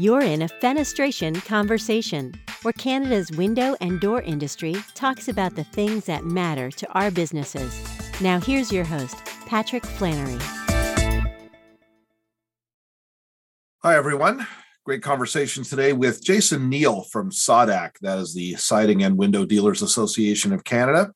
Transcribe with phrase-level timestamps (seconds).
[0.00, 6.06] You're in a fenestration conversation, where Canada's window and door industry talks about the things
[6.06, 7.78] that matter to our businesses.
[8.18, 10.38] Now, here's your host, Patrick Flannery.
[13.82, 14.46] Hi, everyone.
[14.86, 19.82] Great conversation today with Jason Neal from SAWDAC, that is the Siding and Window Dealers
[19.82, 21.12] Association of Canada.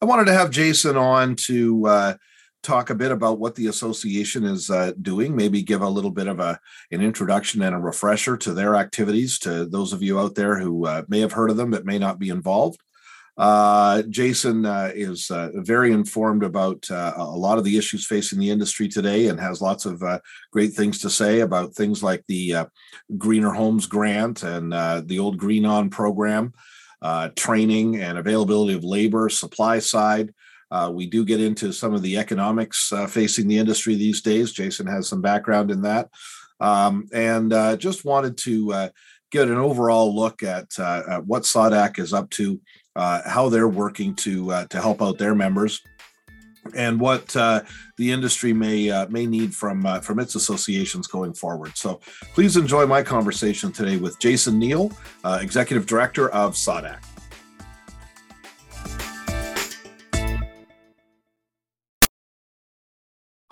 [0.00, 2.14] I wanted to have Jason on to uh,
[2.62, 6.28] talk a bit about what the association is uh, doing, maybe give a little bit
[6.28, 6.58] of a
[6.90, 10.86] an introduction and a refresher to their activities to those of you out there who
[10.86, 12.80] uh, may have heard of them but may not be involved.
[13.36, 18.38] Uh, Jason uh, is uh, very informed about uh, a lot of the issues facing
[18.38, 20.02] the industry today and has lots of
[20.52, 22.54] great things to say about things like the
[23.16, 24.72] Greener Homes Grant and
[25.08, 26.52] the old Green On program,
[27.34, 30.34] training and availability of labor, supply side.
[30.72, 34.52] Uh, we do get into some of the economics uh, facing the industry these days.
[34.52, 36.08] Jason has some background in that.
[36.60, 38.88] Um, and uh, just wanted to uh,
[39.30, 42.58] get an overall look at, uh, at what SAWDAC is up to,
[42.96, 45.82] uh, how they're working to, to help out their members.
[46.76, 47.64] And what the
[47.98, 51.76] industry may may need from from its associations going forward.
[51.76, 51.98] So,
[52.34, 54.92] please enjoy my conversation today with Jason Neal,
[55.24, 57.11] Executive Director of SAWDAC.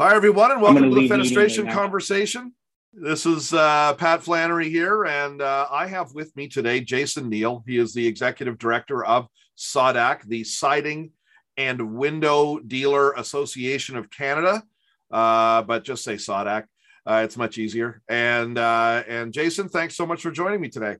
[0.01, 2.55] Hi, everyone, and welcome to the Fenestration right Conversation.
[2.95, 7.63] This is uh, Pat Flannery here, and uh, I have with me today Jason Neal.
[7.67, 9.29] He is the executive director of
[9.59, 11.11] SAWDAC, the Siding
[11.59, 14.63] and Window Dealer Association of Canada.
[15.11, 16.65] Uh, but just say SAWDAC;
[17.05, 18.01] uh, it's much easier.
[18.09, 20.97] And uh, and Jason, thanks so much for joining me today.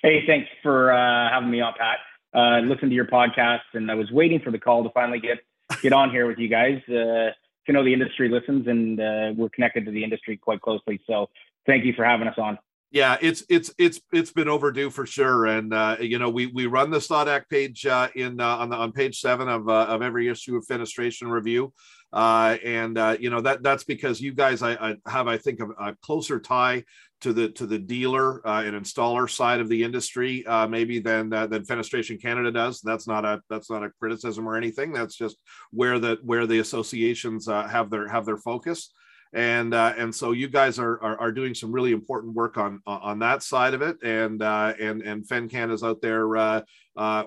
[0.00, 1.98] Hey, thanks for uh, having me on, Pat.
[2.32, 5.40] Uh, listened to your podcast, and I was waiting for the call to finally get
[5.84, 6.80] get on here with you guys.
[6.88, 7.30] Uh,
[7.66, 11.00] to know the industry listens, and uh, we're connected to the industry quite closely.
[11.06, 11.30] So
[11.66, 12.58] thank you for having us on.
[12.90, 16.66] Yeah, it's it's it's it's been overdue for sure, and uh, you know we we
[16.66, 20.00] run the SAWDAC page uh, in uh, on the on page seven of uh, of
[20.00, 21.72] every issue of Fenestration Review,
[22.12, 25.58] uh, and uh, you know that that's because you guys I, I have I think
[25.60, 26.84] a, a closer tie
[27.24, 31.32] to the to the dealer uh, and installer side of the industry uh, maybe than
[31.32, 32.82] uh, than Fenestration Canada does.
[32.82, 34.92] That's not a that's not a criticism or anything.
[34.92, 35.38] That's just
[35.70, 38.92] where the where the associations uh, have their have their focus.
[39.32, 42.82] And uh, and so you guys are, are, are doing some really important work on
[42.86, 46.28] on that side of it, and uh, and and FenCan is out there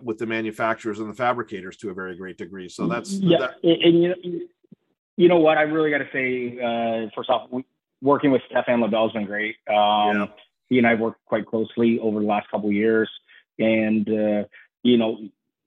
[0.03, 2.69] with the manufacturers and the fabricators to a very great degree.
[2.69, 3.55] So that's yeah, that.
[3.63, 4.45] and you know,
[5.17, 7.65] you know what I really got to say first off, we,
[8.01, 9.55] working with Stefan LaBelle has been great.
[9.69, 10.25] Um, yeah.
[10.69, 13.09] He and I have worked quite closely over the last couple of years,
[13.57, 14.43] and uh,
[14.83, 15.17] you know,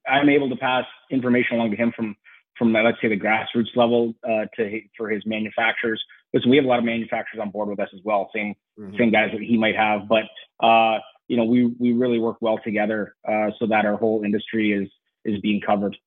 [0.07, 2.15] I'm able to pass information along to him from
[2.57, 6.01] from let's say the grassroots level uh, to for his manufacturers.
[6.33, 8.95] Listen, we have a lot of manufacturers on board with us as well, same mm-hmm.
[8.97, 10.23] same guys that he might have, but
[10.63, 14.73] uh, you know, we we really work well together uh, so that our whole industry
[14.73, 14.89] is
[15.25, 15.97] is being covered.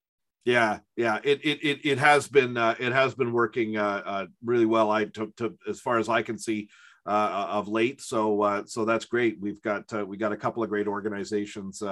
[0.44, 4.26] Yeah, yeah, it it it, it has been uh, it has been working uh, uh,
[4.44, 4.90] really well.
[4.90, 6.68] I to, to as far as I can see
[7.06, 8.02] uh, of late.
[8.02, 9.38] So uh, so that's great.
[9.40, 11.82] We've got uh, we got a couple of great organizations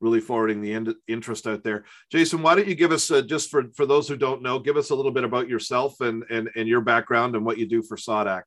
[0.00, 1.84] really forwarding the in- interest out there.
[2.10, 4.88] Jason, why don't you give us just for for those who don't know, give us
[4.88, 7.98] a little bit about yourself and and and your background and what you do for
[7.98, 8.42] SAWDAC.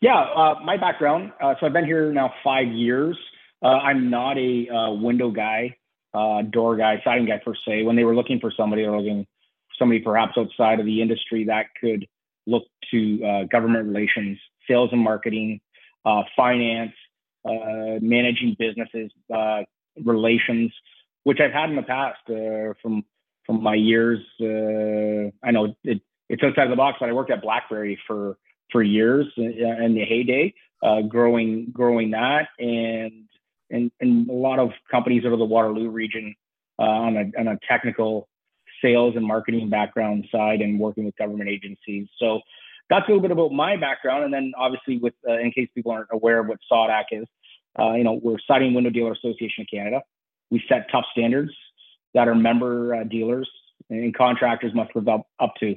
[0.00, 1.32] Yeah, my background.
[1.38, 3.18] so I've been here now five years.
[3.62, 5.76] I'm not a window guy
[6.14, 7.82] uh, door guy, siding guy per se.
[7.82, 11.02] When they were looking for somebody, they were looking for somebody perhaps outside of the
[11.02, 12.06] industry that could
[12.46, 14.38] look to uh, government relations,
[14.68, 15.60] sales and marketing,
[16.04, 16.92] uh, finance,
[17.44, 19.62] uh, managing businesses, uh,
[20.04, 20.72] relations,
[21.24, 23.04] which I've had in the past uh, from
[23.46, 24.20] from my years.
[24.40, 28.36] I know it, it's outside of the box, but I worked at BlackBerry for
[28.70, 30.54] for years in the heyday,
[31.08, 33.24] growing growing that and
[33.70, 36.34] and, and a lot of companies out of the Waterloo region
[36.78, 38.28] uh, on, a, on a technical
[38.82, 42.08] sales and marketing background side and working with government agencies.
[42.18, 42.40] So
[42.88, 44.24] that's a little bit about my background.
[44.24, 47.26] And then obviously with, uh, in case people aren't aware of what SAWDAC is,
[47.78, 50.02] uh, you know, we're Siding Window Dealer Association of Canada.
[50.50, 51.52] We set tough standards
[52.14, 53.48] that our member uh, dealers
[53.88, 55.76] and contractors must live up, up to.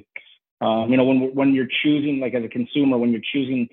[0.60, 3.68] Um, you know, when, when you're choosing, like as a consumer, when you're choosing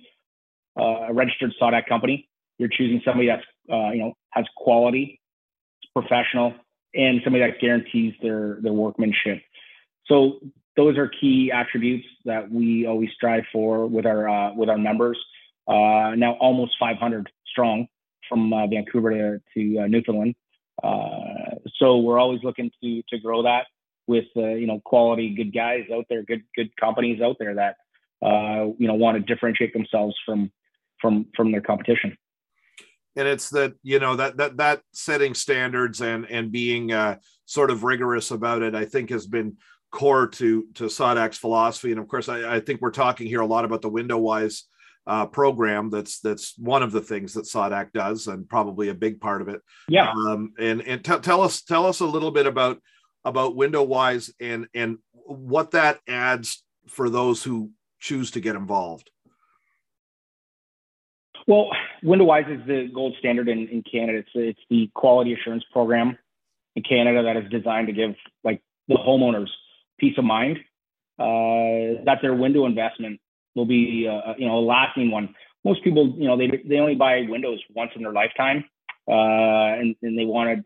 [0.79, 2.29] uh, a registered SAWDAC company,
[2.61, 3.43] you're choosing somebody that's
[3.73, 5.19] uh, you know has quality,
[5.93, 6.53] professional,
[6.93, 9.41] and somebody that guarantees their their workmanship.
[10.05, 10.39] So
[10.77, 15.17] those are key attributes that we always strive for with our uh, with our members.
[15.67, 17.87] Uh, now almost 500 strong
[18.29, 20.35] from uh, Vancouver to, to uh, Newfoundland.
[20.83, 23.65] Uh, so we're always looking to to grow that
[24.05, 27.77] with uh, you know quality good guys out there, good good companies out there that
[28.21, 30.51] you know want to differentiate themselves from
[31.01, 32.15] from from their competition
[33.15, 37.71] and it's that you know that that that setting standards and and being uh, sort
[37.71, 39.57] of rigorous about it i think has been
[39.91, 41.91] core to to sawdac's philosophy.
[41.91, 44.63] And of course i, I think we're talking here a lot about the WindowWise
[45.07, 49.19] uh, program that's that's one of the things that sawdac does and probably a big
[49.19, 49.61] part of it.
[49.89, 50.11] Yeah.
[50.11, 52.79] Um, and and t- tell us tell us a little bit about
[53.25, 59.09] about WindowWise and and what that adds for those who choose to get involved.
[61.47, 61.71] Well,
[62.03, 64.19] WindowWise is the gold standard in, in Canada.
[64.19, 66.17] It's it's the quality assurance program
[66.75, 69.49] in Canada that is designed to give like the homeowners
[69.99, 70.57] peace of mind
[71.19, 73.19] uh, that their window investment
[73.55, 75.35] will be uh, you know a lasting one.
[75.63, 78.65] Most people, you know, they they only buy windows once in their lifetime,
[79.07, 80.65] uh, and and they want to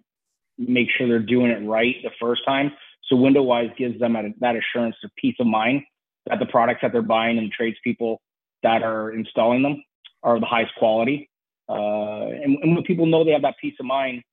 [0.57, 2.71] make sure they're doing it right the first time.
[3.09, 5.83] So WindowWise gives them that assurance of peace of mind
[6.27, 8.21] that the products that they're buying and tradespeople
[8.63, 9.83] that are installing them
[10.25, 11.29] are the highest quality.
[11.69, 14.23] Uh, and, and, when people know they have that peace of mind,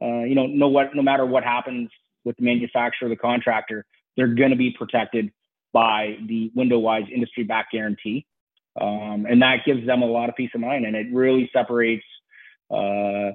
[0.00, 1.90] uh, you know, know what, no matter what happens
[2.24, 3.84] with the manufacturer the contractor,
[4.16, 5.30] they're going to be protected
[5.72, 8.26] by the WindowWise industry-backed guarantee,
[8.80, 12.04] um, and that gives them a lot of peace of mind, and it really separates
[12.70, 13.30] uh,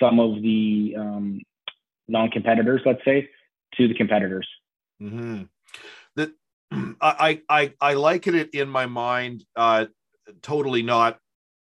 [0.00, 1.40] some of the um,
[2.08, 3.28] non-competitors, let's say,
[3.76, 4.48] to the competitors.
[5.00, 5.44] Mm-hmm.
[6.16, 6.32] That
[7.00, 9.44] I I I liken it in my mind.
[9.56, 9.86] Uh,
[10.42, 11.18] totally not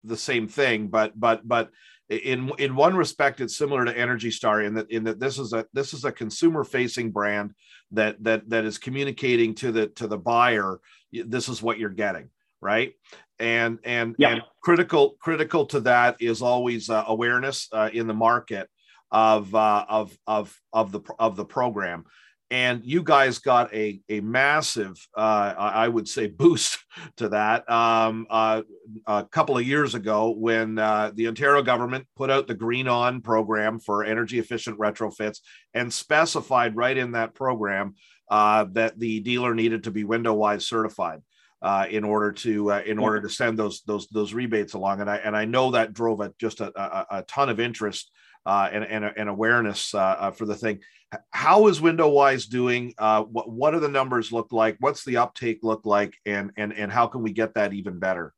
[0.04, 1.70] the same thing, but but but
[2.10, 5.54] in in one respect, it's similar to Energy Star in that in that this is
[5.54, 7.54] a this is a consumer facing brand
[7.92, 10.80] that that that is communicating to the to the buyer
[11.12, 12.30] this is what you're getting
[12.62, 12.94] right
[13.40, 14.30] and and yeah.
[14.30, 18.70] and critical critical to that is always uh, awareness uh, in the market
[19.12, 22.06] of uh, of of of the of the program
[22.52, 26.78] and you guys got a a massive, uh, I would say, boost
[27.18, 28.62] to that um, uh,
[29.08, 33.22] a couple of years ago when uh, the Ontario government put out the Green On
[33.22, 35.40] program for energy efficient retrofits
[35.74, 37.96] and specified right in that program
[38.30, 41.22] uh, that the dealer needed to be WindowWise certified.
[41.64, 45.08] Uh, in order to uh, in order to send those those those rebates along, and
[45.08, 48.10] I and I know that drove a, just a, a, a ton of interest
[48.46, 50.80] uh, and, and, and, awareness uh, uh, for the thing.
[51.32, 52.94] How is WindowWise doing?
[52.98, 54.78] Uh, what, what do the numbers look like?
[54.80, 56.16] What's the uptake look like?
[56.26, 58.34] And, and, and how can we get that even better?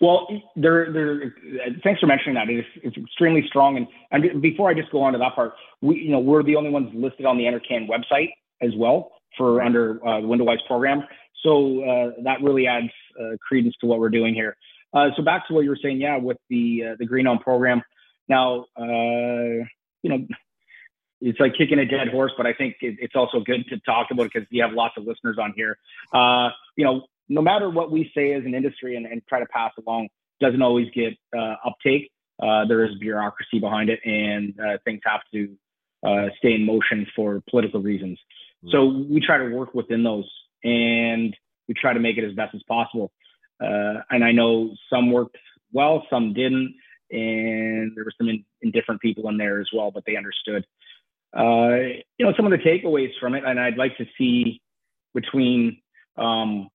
[0.00, 1.34] Well, there, there.
[1.82, 2.48] Thanks for mentioning that.
[2.48, 3.76] It's, it's extremely strong.
[3.76, 6.56] And, and before I just go on to that part, we, you know, we're the
[6.56, 8.30] only ones listed on the NRCan website
[8.62, 11.02] as well for under uh, the WindowWise program.
[11.42, 12.90] So uh, that really adds
[13.46, 14.56] credence to what we're doing here.
[14.94, 17.82] So back to what you were saying, yeah, with the the Green On program,
[18.28, 19.64] now, uh,
[20.02, 20.26] you know,
[21.20, 24.08] it's like kicking a dead horse, but I think it, it's also good to talk
[24.10, 25.78] about because you have lots of listeners on here.
[26.12, 29.46] Uh, you know, no matter what we say as an industry and, and try to
[29.46, 30.08] pass along,
[30.40, 32.10] doesn't always get uh, uptake.
[32.40, 35.56] Uh, there is bureaucracy behind it, and uh, things have to
[36.06, 38.18] uh, stay in motion for political reasons.
[38.64, 38.70] Mm-hmm.
[38.70, 40.30] So we try to work within those,
[40.62, 41.36] and
[41.66, 43.10] we try to make it as best as possible.
[43.60, 45.36] Uh, and I know some worked
[45.72, 46.74] well, some didn't
[47.10, 50.64] and there were some in, indifferent people in there as well, but they understood.
[51.36, 54.60] Uh, you know, some of the takeaways from it, and I'd like to see
[55.14, 55.80] between
[56.16, 56.68] um,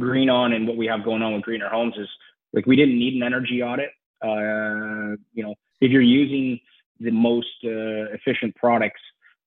[0.00, 2.08] Green On and what we have going on with Greener Homes is
[2.52, 3.90] like we didn't need an energy audit.
[4.22, 6.60] Uh, you know, if you're using
[7.00, 9.00] the most uh, efficient products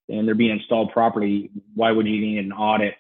[0.09, 2.95] and they're being installed properly, why would you need an audit?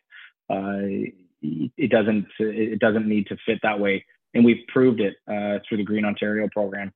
[0.49, 5.59] Uh, it doesn't it doesn't need to fit that way, and we've proved it uh,
[5.67, 6.91] through the Green Ontario program.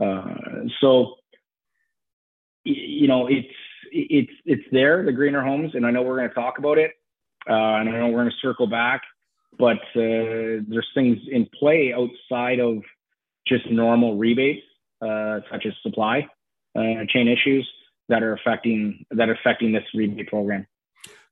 [0.00, 0.34] Uh,
[0.80, 1.14] so,
[2.64, 3.48] you know, it's
[3.90, 6.92] it's it's there, the greener homes, and I know we're going to talk about it,
[7.48, 9.02] uh, and I know we're going to circle back,
[9.58, 12.78] but uh, there's things in play outside of
[13.46, 14.62] just normal rebates,
[15.00, 16.28] uh, such as supply
[16.76, 17.68] uh, chain issues
[18.08, 20.66] that are affecting that are affecting this rebate program.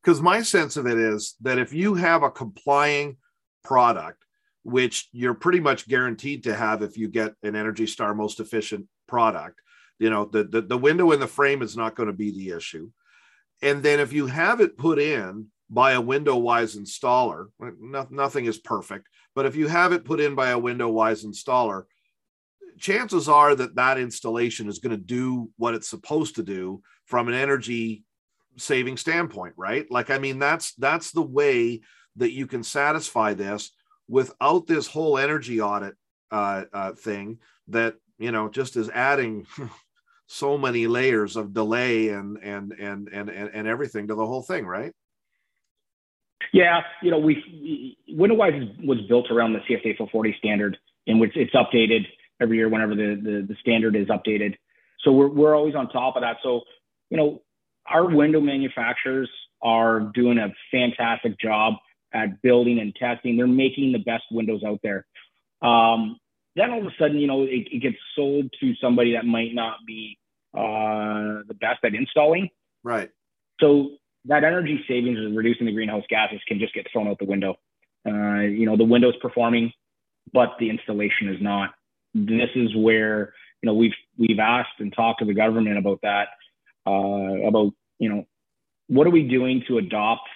[0.03, 3.17] Because my sense of it is that if you have a complying
[3.65, 4.25] product
[4.67, 8.87] which you're pretty much guaranteed to have if you get an Energy Star most efficient
[9.07, 9.61] product.
[10.01, 12.57] You know, the, the, the window in the frame is not going to be the
[12.57, 12.91] issue.
[13.63, 17.47] And then if you have it put in by a WindowWise installer,
[17.81, 19.07] no, nothing is perfect,
[19.37, 21.85] but if you have it put in by a WindowWise installer,
[22.77, 27.29] chances are that that installation is going to do what it's supposed to do from
[27.29, 28.05] an energy
[28.59, 31.81] saving standpoint right like i mean that's that's the way
[32.17, 33.71] that you can satisfy this
[34.09, 35.97] without this whole energy audit
[36.31, 39.47] uh, uh, thing that you know just is adding
[40.27, 44.67] so many layers of delay and and and and and, everything to the whole thing
[44.67, 44.93] right
[46.53, 51.55] Yeah, you know, we WindowWise was built around the CSA 440 standard, in which it's
[51.55, 52.07] updated
[52.41, 54.55] every year whenever the, the, the standard is updated.
[55.03, 56.39] So we're we're always on top of that.
[56.43, 56.63] So
[57.11, 57.43] you know,
[57.89, 59.31] our window manufacturers
[59.63, 61.75] are doing a fantastic job
[62.17, 63.37] at building and testing.
[63.37, 65.07] They're making the best windows out there.
[65.63, 66.19] Um,
[66.55, 69.55] then all of a sudden, you know, it, it, gets sold to somebody that might
[69.55, 70.19] not be
[70.55, 72.49] uh, the best at installing.
[72.83, 73.11] Right.
[73.61, 73.91] So
[74.25, 77.57] that energy savings and reducing the greenhouse gases can just get thrown out the window.
[78.07, 79.73] Uh, you know, the window's performing,
[80.33, 81.75] but the installation is not.
[82.15, 86.29] This is where you know we've we've asked and talked to the government about that,
[86.87, 88.25] uh, about you know
[88.87, 90.29] what are we doing to adopt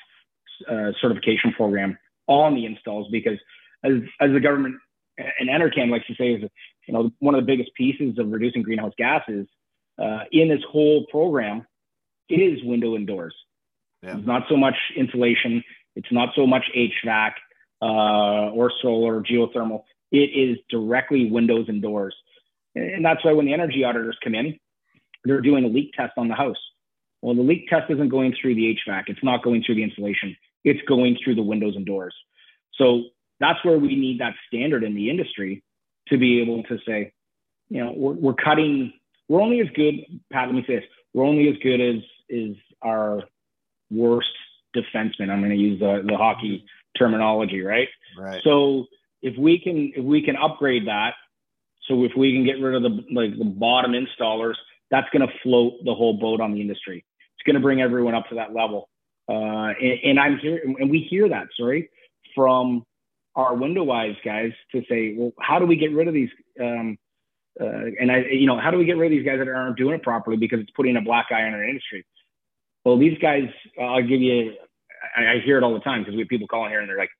[0.68, 3.38] a certification program on the installs because
[3.84, 4.76] as as the government
[5.18, 6.42] and NRCan likes to say is
[6.86, 9.46] you know one of the biggest pieces of reducing greenhouse gases
[10.00, 11.66] uh, in this whole program
[12.28, 13.34] is window and doors.
[14.02, 14.16] Yeah.
[14.16, 15.62] It's not so much insulation.
[15.96, 17.32] It's not so much HVAC
[17.82, 19.82] uh, or solar or geothermal.
[20.10, 22.14] It is directly windows and doors.
[22.74, 24.58] And that's why when the energy auditors come in,
[25.24, 26.56] they're doing a leak test on the house.
[27.20, 29.04] Well, the leak test isn't going through the HVAC.
[29.08, 30.36] It's not going through the insulation.
[30.64, 32.14] It's going through the windows and doors.
[32.74, 33.04] So
[33.38, 35.62] that's where we need that standard in the industry
[36.08, 37.12] to be able to say,
[37.68, 38.92] you know, we're, we're cutting,
[39.28, 39.94] we're only as good,
[40.32, 43.22] Pat, let me say this, we're only as good as is our
[43.90, 44.30] worst
[44.76, 45.30] defenseman.
[45.30, 46.64] I'm going to use the, the hockey
[46.96, 47.88] terminology, right?
[48.18, 48.40] Right.
[48.44, 48.86] So
[49.22, 51.14] if we can if we can upgrade that,
[51.88, 54.54] so if we can get rid of the like the bottom installers,
[54.90, 57.04] that's going to float the whole boat on the industry.
[57.36, 58.88] It's going to bring everyone up to that level.
[59.30, 61.88] Uh, and, and I'm here, and we hear that, sorry,
[62.34, 62.84] from
[63.36, 66.30] our WindowWise guys to say, well, how do we get rid of these?
[66.60, 66.98] Um,
[67.60, 69.76] uh, and I, you know, how do we get rid of these guys that aren't
[69.76, 72.04] doing it properly because it's putting a black eye on our industry?
[72.84, 73.44] Well, these guys,
[73.80, 74.54] I'll give you,
[75.16, 76.98] I, I hear it all the time because we have people calling here and they're
[76.98, 77.10] like,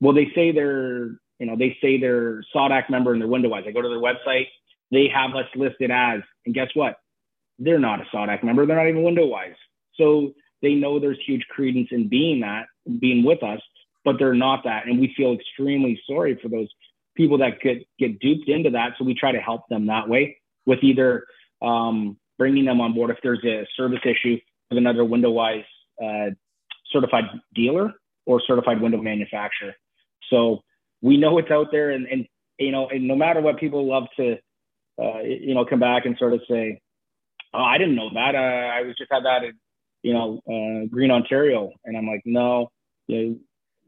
[0.00, 1.06] well, they say they're,
[1.38, 3.66] you know, they say they're SAWDAC member and they're WindowWise.
[3.66, 4.46] I go to their website,
[4.90, 6.96] they have us listed as, and guess what?
[7.58, 8.66] They're not a SAWDAC member.
[8.66, 9.54] They're not even WindowWise.
[9.94, 12.66] So they know there's huge credence in being that,
[13.00, 13.60] being with us,
[14.04, 14.86] but they're not that.
[14.86, 16.68] And we feel extremely sorry for those
[17.16, 18.92] people that get, get duped into that.
[18.98, 21.24] So we try to help them that way with either
[21.62, 24.38] um, bringing them on board if there's a service issue
[24.70, 25.64] with another WindowWise
[26.02, 26.30] uh,
[26.92, 27.92] certified dealer
[28.26, 29.74] or certified window manufacturer.
[30.30, 30.62] So
[31.02, 32.26] we know it's out there, and, and
[32.58, 34.36] you know, and no matter what, people love to,
[35.00, 36.80] uh, you know, come back and sort of say,
[37.54, 38.34] "Oh, I didn't know that.
[38.34, 39.54] Uh, I was just had that at,
[40.06, 42.70] you know, uh, Green Ontario," and I'm like, "No,
[43.08, 43.36] you know,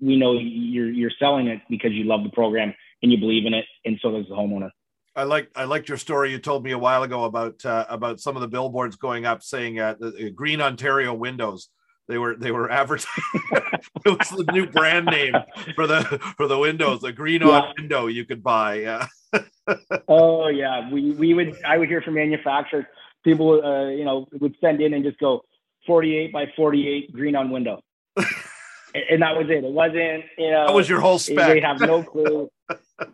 [0.01, 3.55] we know you're you're selling it because you love the program and you believe in
[3.55, 4.71] it, and so does the homeowner."
[5.15, 8.19] I like I liked your story you told me a while ago about uh, about
[8.19, 11.69] some of the billboards going up saying uh, the, Green Ontario windows.
[12.09, 13.23] They were they were advertising.
[13.53, 15.35] it was the new brand name
[15.77, 16.03] for the
[16.37, 17.49] for the windows, a green yeah.
[17.49, 18.81] on window you could buy.
[18.81, 19.07] Yeah.
[20.09, 22.87] oh yeah, we we would I would hear from manufacturers.
[23.23, 25.43] People uh, you know would send in and just go
[25.89, 27.83] 48 by 48 green on window.
[28.17, 29.65] and that was it.
[29.65, 31.49] It wasn't, you know, that was your whole spec.
[31.49, 32.49] They have no clue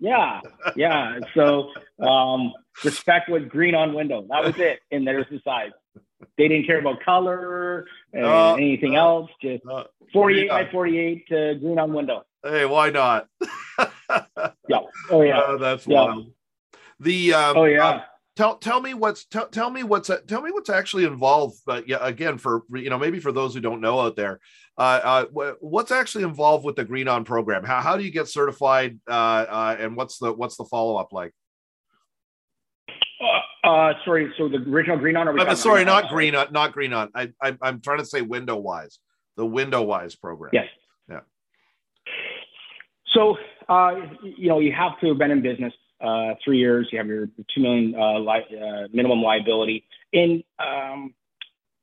[0.00, 0.40] yeah,
[0.76, 1.18] yeah.
[1.34, 2.52] So um,
[2.84, 4.26] respect was green on window.
[4.28, 4.80] That was it.
[4.90, 5.70] And there's the size.
[6.38, 9.30] They didn't care about color and uh, anything uh, else.
[9.40, 12.24] Just uh, 48 by 48 uh, green on window.
[12.42, 13.28] Hey, why not?
[14.68, 14.80] yeah.
[15.10, 15.38] Oh yeah.
[15.38, 16.04] Uh, that's yeah.
[16.04, 16.32] wild.
[17.00, 18.02] The um, oh yeah.
[18.34, 21.88] Uh, tell tell me what's tell, tell me what's tell me what's actually involved but
[21.88, 24.40] yeah again for you know maybe for those who don't know out there
[24.76, 27.62] uh, uh, what's actually involved with the green on program?
[27.62, 31.32] How, how do you get certified uh, uh and what's the what's the follow-up like?
[33.62, 36.92] Uh, uh, sorry so the original green on or sorry not green on not green
[36.92, 37.10] on.
[37.14, 38.98] I, I i'm trying to say WindowWise
[39.36, 40.50] the WindowWise program.
[40.52, 40.66] Yes.
[41.08, 41.20] Yeah.
[43.14, 43.36] So
[44.24, 45.72] you know you have to have been in business
[46.04, 46.88] uh, three years.
[46.92, 51.14] You have your two million uh, li- uh, minimum liability, and um,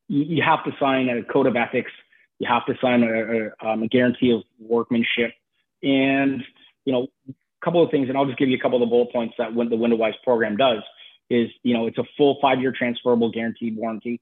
[0.08, 1.92] you, you, have to sign a code of ethics.
[2.40, 5.34] You have to sign a, a, um, a guarantee of workmanship,
[5.82, 6.44] and
[6.86, 7.34] you know a
[7.66, 8.10] couple of things.
[8.10, 10.22] And I'll just give you a couple of the bullet points that when the WindowWise
[10.24, 10.84] program does
[11.30, 14.22] is you know it's a full five-year transferable guaranteed warranty.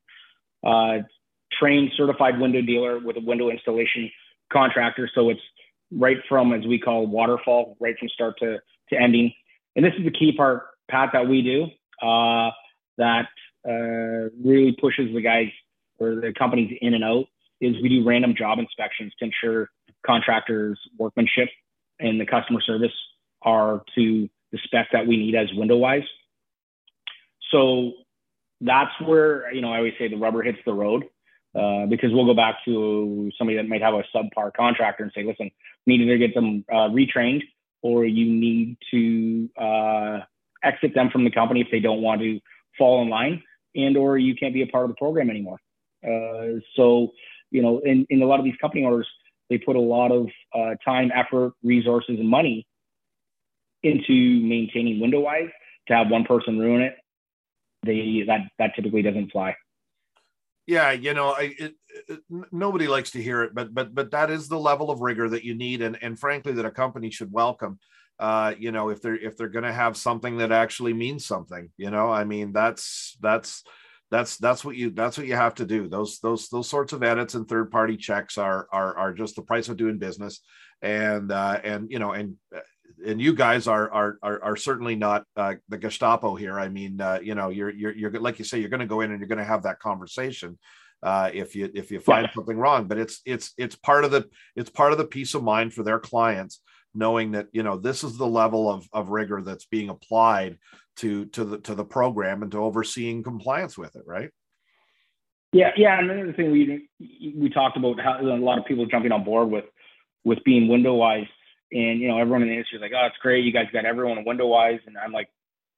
[0.65, 1.00] Uh,
[1.60, 4.10] trained certified window dealer with a window installation
[4.51, 5.41] contractor, so it's
[5.91, 9.34] right from as we call waterfall, right from start to to ending
[9.76, 11.66] and this is the key part, Pat, that we do
[12.06, 12.52] uh,
[12.98, 13.28] that
[13.68, 15.50] uh, really pushes the guys
[16.00, 17.26] or the companies in and out
[17.62, 19.70] is we do random job inspections to ensure
[20.06, 21.50] contractors' workmanship
[22.00, 22.94] and the customer service
[23.42, 26.06] are to the spec that we need as WindowWise.
[27.52, 27.94] So
[28.62, 31.04] that's where you know I always say the rubber hits the road.
[31.56, 35.24] uh, because we'll go back to somebody that might have a subpar contractor and say,
[35.24, 35.50] listen,
[35.88, 37.42] we need to get them uh, retrained
[37.82, 40.20] or you need to uh,
[40.64, 42.40] exit them from the company if they don't want to
[42.78, 43.42] fall in line
[43.76, 45.58] and or you can't be a part of the program anymore.
[46.04, 47.10] Uh, so,
[47.52, 49.08] you know, in, in a lot of these company owners
[49.50, 52.68] they put a lot of uh, time, effort, resources, and money
[53.82, 55.50] into maintaining WindowWise
[55.88, 56.96] to have one person ruin it.
[57.84, 59.56] They that that typically doesn't fly.
[60.70, 61.74] Yeah, you know, I, it,
[62.08, 62.20] it,
[62.52, 65.44] nobody likes to hear it, but but but that is the level of rigor that
[65.44, 67.80] you need, and and frankly, that a company should welcome.
[68.20, 71.72] Uh, you know, if they're if they're going to have something that actually means something,
[71.78, 73.64] you know, I mean, that's that's
[74.12, 75.90] that's that's what you that's what you have to do.
[75.90, 79.42] Those those those sorts of edits and third party checks are are are just the
[79.42, 80.42] price of doing business,
[80.84, 82.36] and uh, and you know and
[83.06, 86.60] and you guys are are are, are certainly not uh, the Gestapo here.
[86.60, 89.01] I mean, uh, you know, you're you're you're like you say, you're going to go
[89.01, 90.58] in and you're going to have that conversation
[91.03, 92.34] uh, if you if you find yeah.
[92.34, 92.88] something wrong.
[92.88, 95.84] But it's it's it's part of the it's part of the peace of mind for
[95.84, 96.62] their clients
[96.96, 100.58] knowing that you know this is the level of of rigor that's being applied
[100.98, 104.29] to to the to the program and to overseeing compliance with it, right?
[105.51, 106.00] Yeah, yeah.
[106.00, 106.89] And another thing we
[107.36, 109.65] we talked about how a lot of people jumping on board with
[110.24, 111.27] with being WindowWise
[111.72, 113.86] and you know, everyone in the industry is like, "Oh, it's great, you guys got
[113.86, 115.30] everyone on WindowWise," and I'm like,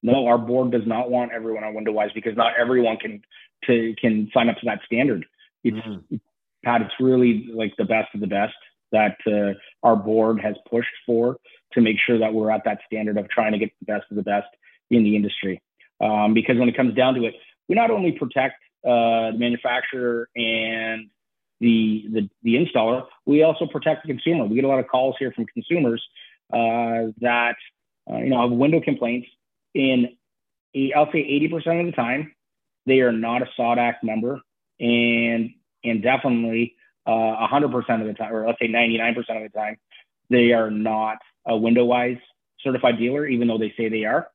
[0.02, 3.22] "No, our board does not want everyone on WindowWise because not everyone can
[3.66, 5.26] to can sign up to that standard."
[5.64, 6.16] It's mm-hmm.
[6.64, 8.54] Pat, it's really like the best of the best
[8.92, 11.36] that uh, our board has pushed for
[11.72, 14.16] to make sure that we're at that standard of trying to get the best of
[14.16, 14.48] the best
[14.90, 15.60] in the industry.
[16.00, 17.34] Um, because when it comes down to it,
[17.68, 21.08] we not only protect uh, the manufacturer and
[21.62, 24.44] the, the, the installer, we also protect the consumer.
[24.44, 26.02] We get a lot of calls here from consumers
[26.52, 27.54] uh, that
[28.10, 29.28] uh, you know have window complaints.
[29.72, 30.16] In
[30.96, 32.34] I'll say 80% of the time,
[32.84, 34.40] they are not a SAWDAC member,
[34.80, 35.50] and
[35.84, 36.74] and definitely
[37.06, 39.76] uh, 100% of the time, or let's say 99% of the time,
[40.30, 42.20] they are not a WindowWise
[42.60, 44.28] certified dealer, even though they say they are.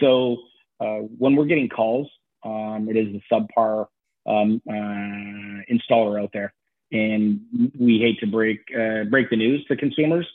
[0.00, 0.38] So
[0.80, 2.08] uh, when we're getting calls,
[2.44, 3.86] um, it is the subpar
[4.26, 6.52] um, uh, installer out there
[6.92, 7.40] and
[7.78, 10.26] we hate to break uh, break the news to consumers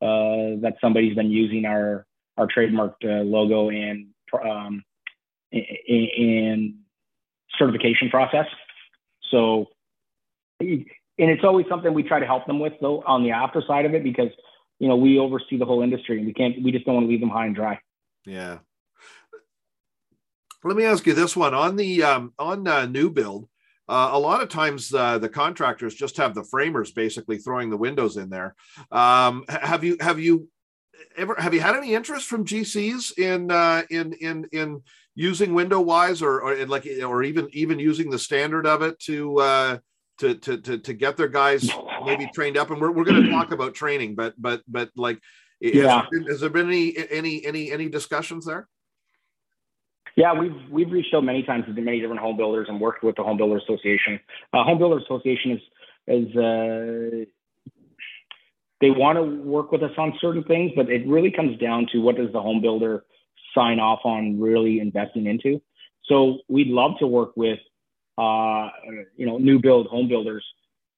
[0.00, 4.08] uh, that somebody's been using our our trademarked uh, logo and
[4.44, 4.84] um,
[5.52, 6.74] and
[7.58, 8.46] certification process.
[9.30, 9.66] So,
[10.60, 10.86] and
[11.18, 13.94] it's always something we try to help them with though on the after side of
[13.94, 14.30] it because
[14.78, 17.08] you know we oversee the whole industry and we can't we just don't want to
[17.10, 17.78] leave them high and dry.
[18.26, 18.58] Yeah.
[20.64, 23.48] Let me ask you this one on the um, on uh, new build.
[23.88, 27.76] Uh, a lot of times uh, the contractors just have the framers basically throwing the
[27.76, 28.54] windows in there.
[28.90, 30.48] Um, have you have you
[31.16, 34.82] ever have you had any interest from GCs in uh, in in in
[35.14, 39.78] using WindowWise or, or like or even even using the standard of it to uh,
[40.18, 41.68] to, to to to get their guys
[42.04, 42.70] maybe trained up?
[42.70, 45.18] And we're we're going to talk about training, but but but like,
[45.60, 45.72] yeah.
[45.72, 48.68] has, there been, has there been any any any any discussions there?
[50.16, 53.16] Yeah, we've we've reached out many times to many different home builders and worked with
[53.16, 54.20] the Home Builder Association.
[54.52, 55.60] Uh, home Builder Association is
[56.06, 57.24] is uh,
[58.80, 61.98] they want to work with us on certain things, but it really comes down to
[61.98, 63.04] what does the home builder
[63.54, 65.62] sign off on really investing into.
[66.06, 67.60] So we'd love to work with
[68.18, 68.68] uh,
[69.16, 70.44] you know new build home builders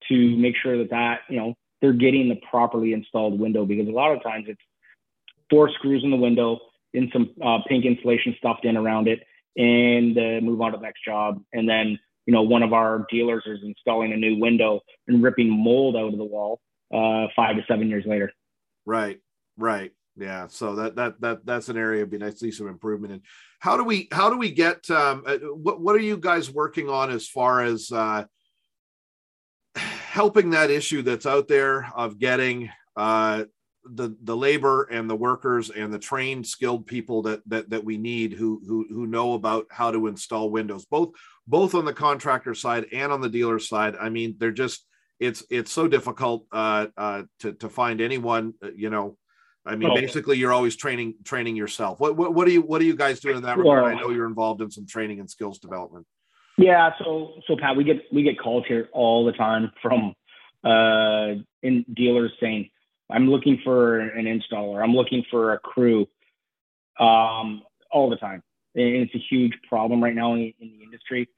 [0.09, 3.93] to make sure that that you know they're getting the properly installed window because a
[3.93, 4.61] lot of times it's
[5.51, 6.59] four screws in the window
[6.95, 9.21] in some uh, pink insulation stuffed in around it
[9.57, 11.43] and uh, move on to the next job.
[11.53, 15.51] And then, you know, one of our dealers is installing a new window and ripping
[15.51, 16.61] mold out of the wall
[16.93, 18.33] uh, five to seven years later.
[18.87, 19.21] Right,
[19.59, 19.93] right.
[20.17, 23.23] Yeah, so that that that that's an area be nice to see some improvement in.
[23.59, 26.89] How do we how do we get um, uh, what what are you guys working
[26.89, 28.25] on as far as uh,
[29.75, 33.45] helping that issue that's out there of getting uh,
[33.85, 37.99] the the labor and the workers and the trained skilled people that that that we
[37.99, 41.11] need who who who know about how to install windows both
[41.47, 43.97] both on the contractor side and on the dealer side.
[44.01, 44.87] I mean they're just
[45.21, 49.17] it's it's so difficult uh, uh, to to find anyone uh, you know.
[49.67, 49.95] I mean oh.
[49.95, 52.01] basically you're always training training yourself.
[52.01, 53.85] What, what what are you what are you guys doing in that regard?
[53.85, 56.07] I know you're involved in some training and skills development.
[56.57, 60.15] Yeah so so pat we get we get calls here all the time from
[60.65, 62.71] uh in dealers saying
[63.15, 64.83] I'm looking for an installer.
[64.83, 66.09] I'm looking for a crew
[66.99, 68.43] um, all the time.
[68.75, 71.29] And it's a huge problem right now in, in, the industry.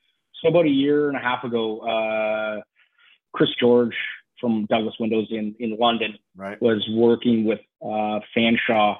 [0.41, 2.62] So about a year and a half ago, uh,
[3.35, 3.95] Chris George
[4.41, 6.61] from Douglas Windows in, in London right.
[6.62, 8.97] was working with uh, Fanshawe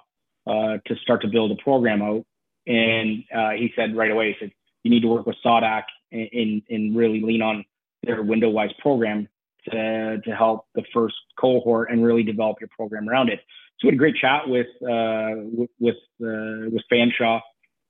[0.47, 2.27] uh, to start to build a program out.
[2.67, 6.29] And uh, he said right away, he said, you need to work with SAWDAC and,
[6.33, 7.65] and, and really lean on
[8.03, 9.29] their WindowWise program
[9.71, 13.41] to, to help the first cohort and really develop your program around it.
[13.79, 17.41] So we had a great chat with uh, with uh, with Fanshawe,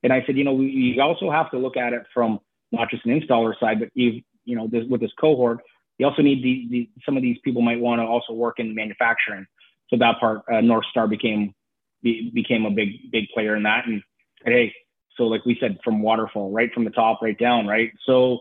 [0.03, 2.41] and I said, you know, we, you also have to look at it from
[2.73, 5.61] not just an installer side, but you you know, this, with this cohort,
[5.99, 8.75] you also need the, the some of these people might want to also work in
[8.75, 9.47] manufacturing.
[9.89, 11.55] So that part, uh, North Star became
[12.03, 14.03] be, became a big big player in that, and,
[14.45, 14.75] and hey,
[15.17, 17.93] so like we said, from waterfall, right from the top, right down, right.
[18.05, 18.41] So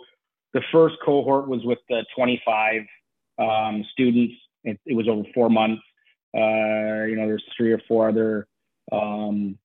[0.54, 2.82] the first cohort was with the 25
[3.38, 4.36] um, students.
[4.64, 5.84] It, it, was over four months.
[6.36, 8.48] Uh, you know, there's three or four other
[8.92, 9.58] um,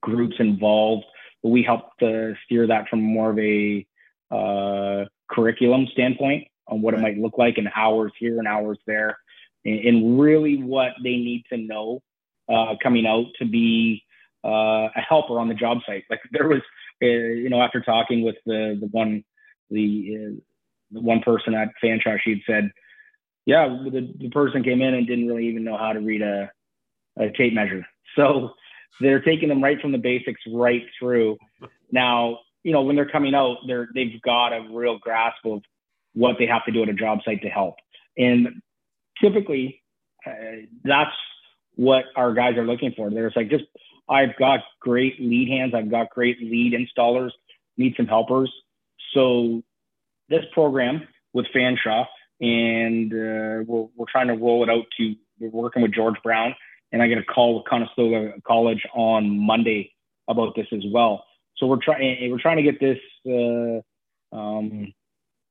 [0.00, 1.04] groups involved,
[1.42, 3.86] but we helped uh, steer that from more of a
[4.30, 9.16] uh, curriculum standpoint on what it might look like and hours here and hours there,
[9.64, 12.02] and, and really what they need to know
[12.48, 14.02] uh, coming out to be
[14.44, 16.04] uh, a helper on the job site.
[16.10, 16.62] Like there was,
[17.02, 19.24] uh, you know, after talking with the the one
[19.70, 20.40] the, uh,
[20.92, 22.70] the one person at Fanshawe, she'd said,
[23.46, 26.50] yeah, the, the person came in and didn't really even know how to read a,
[27.18, 27.86] a tape measure.
[28.16, 28.50] So
[29.00, 31.38] they're taking them right from the basics right through.
[31.90, 35.62] Now, you know, when they're coming out, they're they've got a real grasp of
[36.14, 37.76] what they have to do at a job site to help.
[38.18, 38.60] And
[39.22, 39.82] typically,
[40.26, 41.14] uh, that's
[41.76, 43.10] what our guys are looking for.
[43.10, 43.64] There's like just
[44.08, 45.72] I've got great lead hands.
[45.74, 47.30] I've got great lead installers.
[47.76, 48.52] Need some helpers.
[49.12, 49.62] So
[50.28, 52.06] this program with Fanshawe,
[52.40, 55.14] and uh, we're, we're trying to roll it out to.
[55.38, 56.54] We're working with George Brown,
[56.92, 59.92] and I get a call with Conestoga College on Monday
[60.28, 61.24] about this as well.
[61.56, 62.30] So we're trying.
[62.30, 64.92] We're trying to get this uh, um,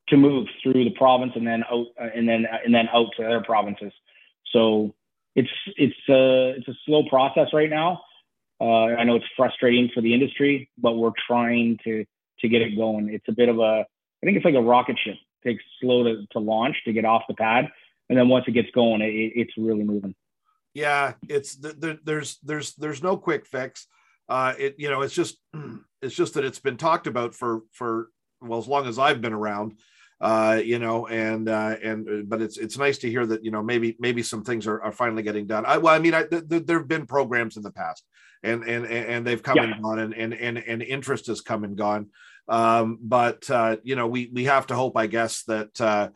[0.09, 3.07] to move through the province and then out, uh, and then uh, and then out
[3.17, 3.91] to other provinces.
[4.51, 4.93] So
[5.35, 8.01] it's it's a uh, it's a slow process right now.
[8.61, 12.05] Uh, I know it's frustrating for the industry, but we're trying to
[12.39, 13.09] to get it going.
[13.09, 15.15] It's a bit of a, I think it's like a rocket ship.
[15.45, 17.69] It takes slow to, to launch to get off the pad,
[18.09, 20.15] and then once it gets going, it, it's really moving.
[20.73, 23.87] Yeah, it's there, there's there's there's no quick fix.
[24.27, 25.37] Uh, it you know it's just
[26.01, 28.09] it's just that it's been talked about for for
[28.41, 29.75] well as long as I've been around
[30.21, 33.61] uh, you know, and uh, and but it's it's nice to hear that you know
[33.61, 35.65] maybe maybe some things are, are finally getting done.
[35.65, 38.03] I, well, I mean, I, th- th- there have been programs in the past,
[38.41, 39.63] and and and they've come yeah.
[39.63, 42.07] and gone, and, and and and interest has come and gone.
[42.47, 46.09] Um, but uh, you know, we we have to hope, I guess, that uh,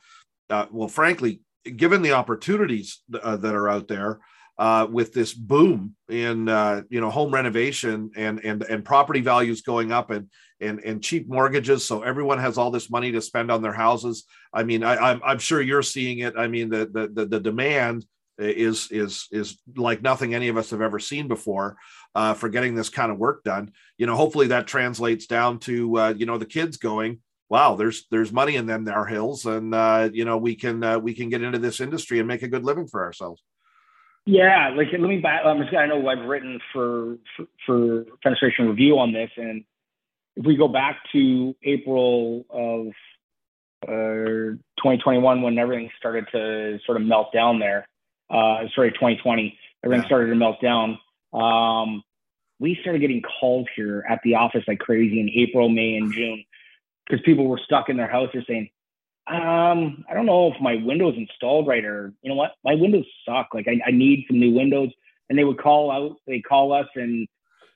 [0.49, 1.41] uh, well, frankly,
[1.75, 4.19] given the opportunities uh, that are out there,
[4.59, 9.61] uh, with this boom in uh, you know home renovation and and and property values
[9.61, 13.49] going up and and and cheap mortgages so everyone has all this money to spend
[13.49, 16.33] on their houses i mean I, I'm, I'm sure you're seeing it.
[16.37, 18.05] I mean the, the the, the demand
[18.39, 21.77] is is is like nothing any of us have ever seen before
[22.15, 25.97] uh, for getting this kind of work done you know hopefully that translates down to
[25.97, 29.75] uh, you know the kids going wow there's there's money in them our hills and
[29.75, 32.47] uh, you know we can uh, we can get into this industry and make a
[32.47, 33.41] good living for ourselves
[34.25, 35.43] yeah, like let me back.
[35.43, 39.63] Um, I know I've written for, for for fenestration review on this, and
[40.35, 42.87] if we go back to April of
[43.87, 47.87] uh, 2021 when everything started to sort of melt down there,
[48.29, 50.07] uh, sorry, 2020, everything yeah.
[50.07, 50.99] started to melt down.
[51.33, 52.03] Um,
[52.59, 56.43] we started getting calls here at the office like crazy in April, May, and June
[57.07, 58.29] because people were stuck in their house.
[58.33, 58.69] They're saying,
[59.27, 63.05] um, I don't know if my Windows installed right or you know what, my Windows
[63.25, 63.49] suck.
[63.53, 64.89] Like I, I need some new Windows.
[65.29, 67.27] And they would call out, they call us and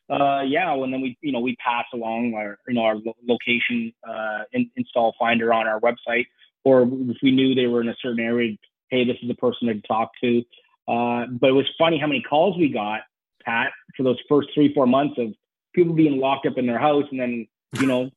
[0.10, 3.94] uh, yeah, and then we, you know, we pass along our, you know, our location
[4.08, 6.26] uh, in, install finder on our website,
[6.64, 8.56] or if we knew they were in a certain area,
[8.94, 10.44] hey, this is the person to talk to.
[10.88, 13.02] Uh, but it was funny how many calls we got,
[13.44, 15.34] Pat, for those first three, four months of
[15.74, 17.48] people being locked up in their house, and then,
[17.80, 18.12] you know,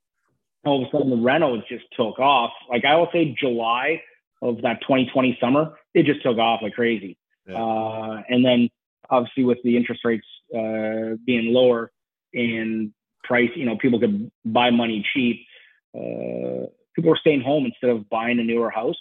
[0.64, 2.50] all of a sudden the rentals just took off.
[2.68, 4.02] Like I will say July
[4.42, 7.16] of that 2020 summer, it just took off like crazy.
[7.46, 7.62] Yeah.
[7.62, 8.68] Uh, and then
[9.08, 11.90] obviously with the interest rates uh, being lower
[12.34, 12.92] and
[13.24, 15.46] price, you know, people could buy money cheap.
[15.94, 18.98] Uh, people were staying home instead of buying a newer house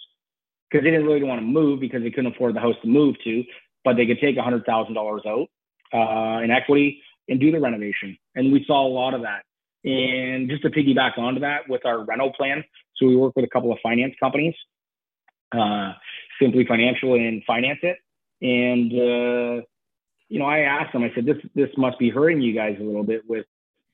[0.70, 3.16] because they didn't really want to move because they couldn't afford the house to move
[3.24, 3.44] to,
[3.84, 5.48] but they could take a hundred thousand dollars out
[5.94, 8.16] uh, in equity and do the renovation.
[8.34, 9.42] And we saw a lot of that
[9.86, 12.64] and just to piggyback onto that with our rental plan,
[12.96, 14.54] so we work with a couple of finance companies,
[15.52, 15.92] uh,
[16.42, 17.94] Simply Financial and Financeit.
[18.42, 19.62] And, uh,
[20.28, 22.82] you know, I asked them, I said, this, this must be hurting you guys a
[22.82, 23.46] little bit with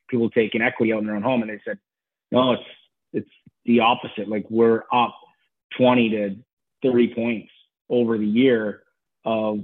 [0.08, 1.42] people taking equity out in their own home.
[1.42, 1.78] And they said,
[2.30, 2.62] no, it's,
[3.12, 3.30] it's
[3.66, 4.28] the opposite.
[4.28, 5.14] Like we're up
[5.76, 6.36] 20 to
[6.82, 7.50] 30 points
[7.88, 8.82] over the year
[9.24, 9.60] of,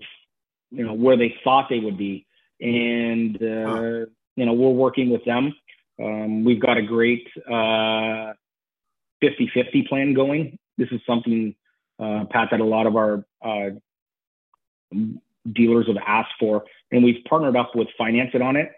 [0.70, 2.26] you know, where they thought they would be.
[2.60, 5.54] And, uh, you know, we're working with them
[6.02, 8.32] um, we've got a great uh,
[9.22, 11.54] 50-50 plan going this is something
[11.98, 13.70] uh, Pat that a lot of our uh,
[15.52, 18.70] dealers have asked for, and we've partnered up with Financeit on it.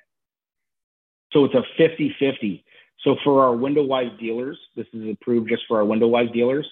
[1.32, 2.64] So it's a 50-50.
[3.04, 6.66] So for our WindowWise dealers, this is approved just for our WindowWise dealers.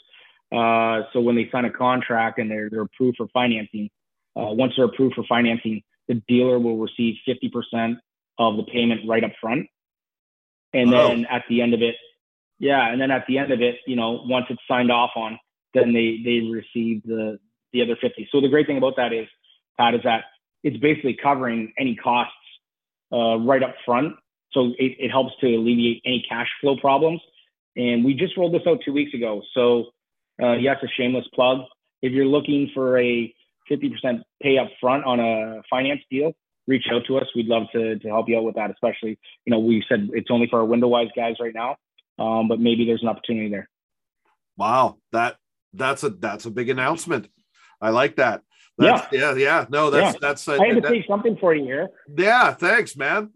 [0.51, 3.91] Uh, so when they sign a contract and they're, they're approved for financing,
[4.37, 7.97] uh, once they're approved for financing, the dealer will receive 50%
[8.39, 9.67] of the payment right up front.
[10.73, 11.09] And oh.
[11.09, 11.97] then at the end of it,
[12.59, 15.39] yeah, and then at the end of it, you know, once it's signed off on,
[15.75, 17.39] then they they receive the
[17.73, 18.29] the other 50.
[18.33, 19.27] So the great thing about that is,
[19.79, 20.25] Pat, is that
[20.65, 22.33] it's basically covering any costs
[23.13, 24.15] uh, right up front.
[24.53, 27.21] So it, it helps to alleviate any cash flow problems.
[27.77, 29.43] And we just rolled this out two weeks ago.
[29.55, 29.91] So
[30.43, 31.61] uh, yes, a shameless plug.
[32.03, 33.35] If you're looking for a
[33.71, 36.33] 50% pay up front on a finance deal,
[36.67, 37.27] reach out to us.
[37.35, 40.31] We'd love to, to help you out with that, especially, you know, we said it's
[40.31, 41.77] only for our WindowWise guys right now,
[42.19, 43.69] um, but maybe there's an opportunity there.
[44.57, 44.99] Wow.
[45.13, 45.37] That,
[45.73, 47.29] that's a, that's a big announcement.
[47.81, 48.43] I like that.
[48.79, 49.67] That's, yeah, yeah, yeah.
[49.71, 50.19] No, that's yeah.
[50.21, 50.47] that's.
[50.47, 51.89] Uh, I had to say something for you here.
[52.17, 53.31] Yeah, thanks, man.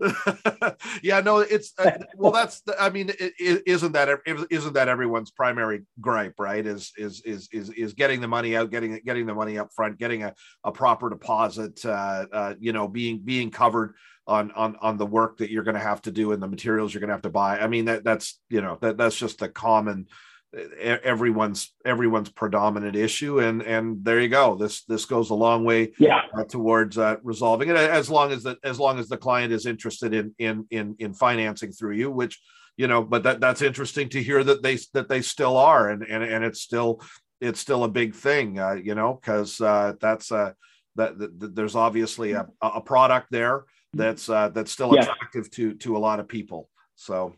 [1.02, 2.30] yeah, no, it's uh, well.
[2.30, 6.64] That's I mean, isn't that isn't that everyone's primary gripe, right?
[6.64, 9.98] Is is is is is getting the money out, getting getting the money up front,
[9.98, 13.94] getting a, a proper deposit, uh, uh, you know, being being covered
[14.28, 16.94] on on on the work that you're going to have to do and the materials
[16.94, 17.58] you're going to have to buy.
[17.58, 20.06] I mean, that that's you know that that's just the common
[20.54, 24.54] everyone's everyone's predominant issue and and there you go.
[24.54, 26.22] This this goes a long way yeah.
[26.36, 29.66] uh, towards uh, resolving it as long as the as long as the client is
[29.66, 32.40] interested in in in in financing through you which
[32.76, 36.02] you know but that that's interesting to hear that they that they still are and
[36.02, 37.00] and, and it's still
[37.40, 40.52] it's still a big thing uh, you know because uh, that's uh
[40.96, 45.96] that, that, there's obviously a, a product there that's uh, that's still attractive to to
[45.96, 46.68] a lot of people
[47.02, 47.34] so.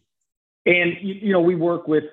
[0.66, 2.04] And you know we work with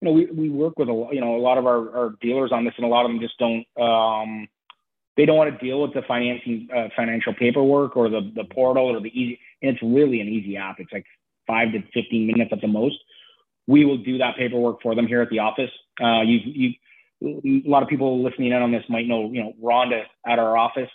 [0.00, 2.52] you know, we, we work with a you know a lot of our, our dealers
[2.52, 4.48] on this, and a lot of them just don't um,
[5.16, 8.86] they don't want to deal with the financing uh, financial paperwork or the the portal
[8.86, 9.40] or the easy.
[9.60, 10.76] And it's really an easy app.
[10.78, 11.06] It's like
[11.46, 12.96] five to fifteen minutes at the most.
[13.66, 15.70] We will do that paperwork for them here at the office.
[16.00, 16.74] Uh, you you
[17.20, 20.56] a lot of people listening in on this might know you know Rhonda at our
[20.56, 20.90] office,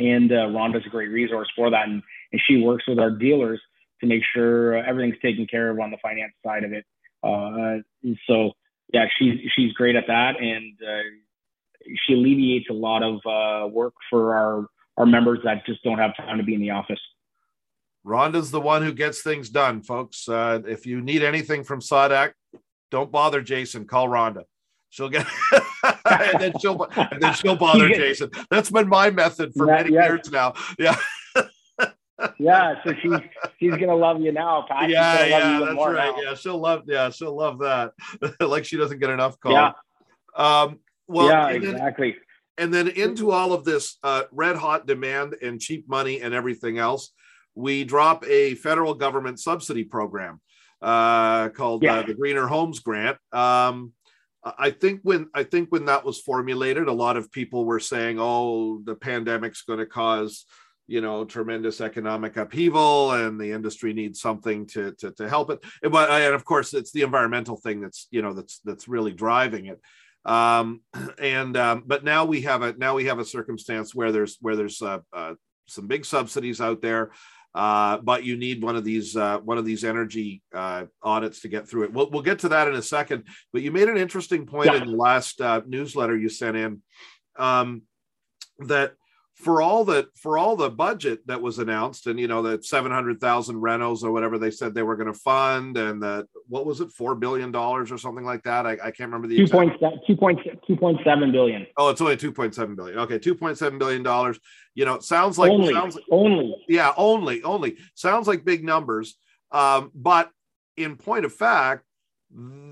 [0.00, 2.02] and uh, Rhonda's a great resource for that, and,
[2.32, 3.60] and she works with our dealers
[4.00, 6.84] to make sure everything's taken care of on the finance side of it.
[7.22, 7.78] Uh,
[8.26, 8.52] so
[8.92, 11.02] yeah, she's she's great at that, and uh,
[12.06, 16.16] she alleviates a lot of uh, work for our our members that just don't have
[16.16, 17.00] time to be in the office.
[18.06, 20.28] Rhonda's the one who gets things done, folks.
[20.28, 22.32] Uh, if you need anything from SAWDAC,
[22.90, 23.86] don't bother Jason.
[23.86, 24.44] Call Rhonda.
[24.88, 25.26] She'll get,
[25.84, 28.30] and then she'll, and then she'll bother Jason.
[28.50, 30.54] That's been my method for many years now.
[30.78, 30.96] Yeah
[32.38, 33.12] yeah, so she's
[33.58, 34.90] she's gonna love you now, Pat.
[34.90, 36.14] Yeah, yeah, that's right.
[36.16, 36.22] Now.
[36.22, 36.82] Yeah, she'll love.
[36.86, 37.92] Yeah, she'll love that.
[38.40, 39.52] like she doesn't get enough call.
[39.52, 39.72] Yeah.
[40.36, 42.12] Um, well, yeah, and exactly.
[42.12, 42.20] Then,
[42.58, 46.78] and then into all of this uh, red hot demand and cheap money and everything
[46.78, 47.12] else,
[47.54, 50.40] we drop a federal government subsidy program
[50.82, 51.98] uh, called uh, yeah.
[51.98, 53.16] uh, the Greener Homes Grant.
[53.32, 53.92] Um,
[54.44, 58.18] I think when I think when that was formulated, a lot of people were saying,
[58.20, 60.44] "Oh, the pandemic's going to cause."
[60.88, 65.62] You know tremendous economic upheaval and the industry needs something to to, to help it
[65.90, 69.66] but and of course it's the environmental thing that's you know that's that's really driving
[69.66, 69.80] it
[70.24, 70.80] um,
[71.20, 74.56] and um, but now we have a now we have a circumstance where there's where
[74.56, 75.34] there's uh, uh,
[75.66, 77.12] some big subsidies out there
[77.54, 81.48] uh, but you need one of these uh, one of these energy uh, audits to
[81.48, 81.92] get through it.
[81.92, 83.24] We'll, we'll get to that in a second.
[83.52, 84.82] But you made an interesting point yeah.
[84.82, 86.82] in the last uh, newsletter you sent in
[87.38, 87.82] um,
[88.60, 88.92] that
[89.38, 93.56] for all the for all the budget that was announced and you know that 700,000
[93.56, 96.90] renos or whatever they said they were going to fund and that what was it
[96.90, 98.66] 4 billion dollars or something like that?
[98.66, 99.38] I, I can't remember the
[100.68, 101.66] 2.7 billion.
[101.76, 102.98] Oh it's only 2.7 billion.
[102.98, 104.40] Okay 2.7 billion dollars.
[104.74, 106.56] You know sounds like only sounds like, only.
[106.68, 107.76] Yeah only only.
[107.94, 109.16] Sounds like big numbers
[109.52, 110.30] um, but
[110.76, 111.84] in point of fact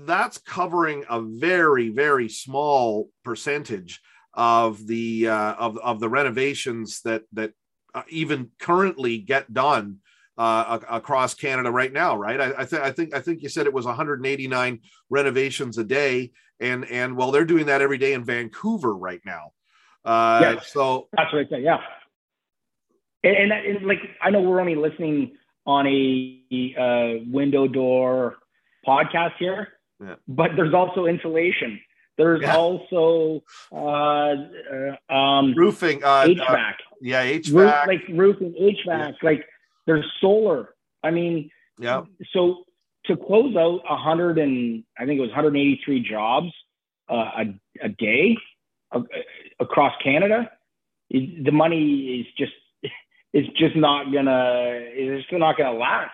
[0.05, 4.01] that's covering a very very small percentage
[4.37, 7.51] of the uh, of of the renovations that that
[7.93, 9.97] uh, even currently get done
[10.37, 12.39] uh, across Canada right now, right?
[12.39, 16.31] I, I, th- I think I think you said it was 189 renovations a day,
[16.59, 19.51] and and well, they're doing that every day in Vancouver right now.
[20.05, 21.63] Uh, yeah, so that's what I said.
[21.63, 21.79] Yeah,
[23.23, 28.35] and, and, and, like I know we're only listening on a uh, window door
[28.87, 29.69] podcast here,
[29.99, 30.15] yeah.
[30.27, 31.79] but there's also insulation.
[32.17, 32.55] There's yeah.
[32.55, 34.35] also uh,
[35.09, 36.49] uh, um, roofing, uh, HVAC.
[36.49, 37.53] Uh, yeah, HVAC.
[37.53, 38.85] Roof, like roofing, HVAC.
[38.85, 39.11] Yeah.
[39.21, 39.45] Like
[39.85, 40.73] there's solar.
[41.03, 42.03] I mean, yeah.
[42.33, 42.63] So
[43.05, 46.51] to close out 100 and I think it was 183 jobs
[47.09, 48.37] uh, a, a day
[48.91, 49.01] uh,
[49.59, 50.51] across Canada,
[51.09, 52.53] the money is just
[53.33, 56.11] it's just not gonna it's just not gonna last.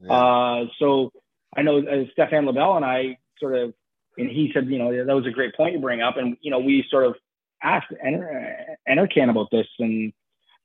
[0.00, 0.12] Yeah.
[0.12, 1.12] Uh, so
[1.56, 3.74] I know uh, Stefan Labelle and I sort of,
[4.18, 6.50] and he said, you know, that was a great point you bring up, and you
[6.50, 7.14] know, we sort of
[7.62, 10.12] asked NRCan about this, and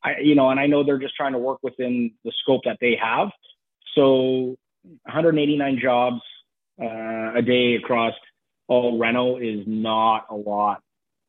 [0.04, 2.78] I, you know, and I know they're just trying to work within the scope that
[2.82, 3.30] they have.
[3.96, 4.58] So
[5.04, 6.22] 189 jobs
[6.82, 8.14] uh, a day across
[8.68, 10.82] all reno is not a lot,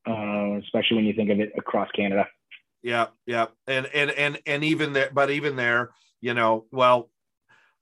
[0.07, 2.27] uh, especially when you think of it across Canada.
[2.83, 7.11] Yeah, yeah, and and and and even there, but even there, you know, well,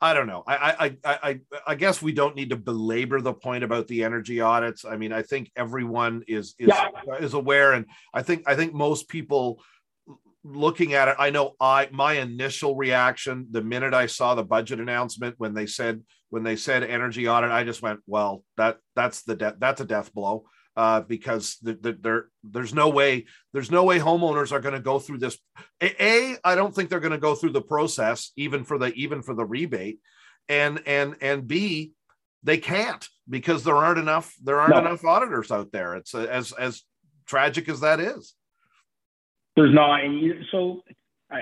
[0.01, 0.45] I don't know.
[0.47, 4.05] I, I I I I guess we don't need to belabor the point about the
[4.05, 4.85] energy audits.
[4.85, 6.89] I mean, I think everyone is is yeah.
[7.19, 9.63] is aware, and I think I think most people
[10.45, 14.81] looking at it, I know I my initial reaction the minute I saw the budget
[14.81, 19.23] announcement when they said when they said energy audit, I just went, well, that that's
[19.23, 20.45] the de- that's a death blow.
[20.77, 24.81] Uh, because the, the, there there's no way there's no way homeowners are going to
[24.81, 25.39] go through this.
[25.81, 28.93] A, a, I don't think they're going to go through the process even for the
[28.93, 30.01] even for the rebate,
[30.51, 31.93] and and and B,
[32.43, 34.81] they can't because there aren't enough there aren't no.
[34.81, 35.95] enough auditors out there.
[35.95, 36.83] It's as as
[37.27, 38.35] tragic as that is.
[39.57, 40.83] There's not, and so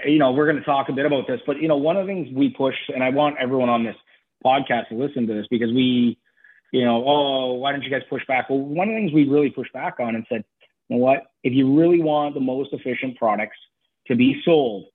[0.07, 2.07] you know we're going to talk a bit about this, but you know one of
[2.07, 3.97] the things we push, and I want everyone on this
[4.45, 6.19] podcast to listen to this because we,
[6.75, 8.51] you know, oh, why don't you guys push back?
[8.51, 10.45] Well, one of the things we really pushed back on and said,
[10.89, 13.57] you know what, if you really want the most efficient products
[14.09, 14.87] to be sold,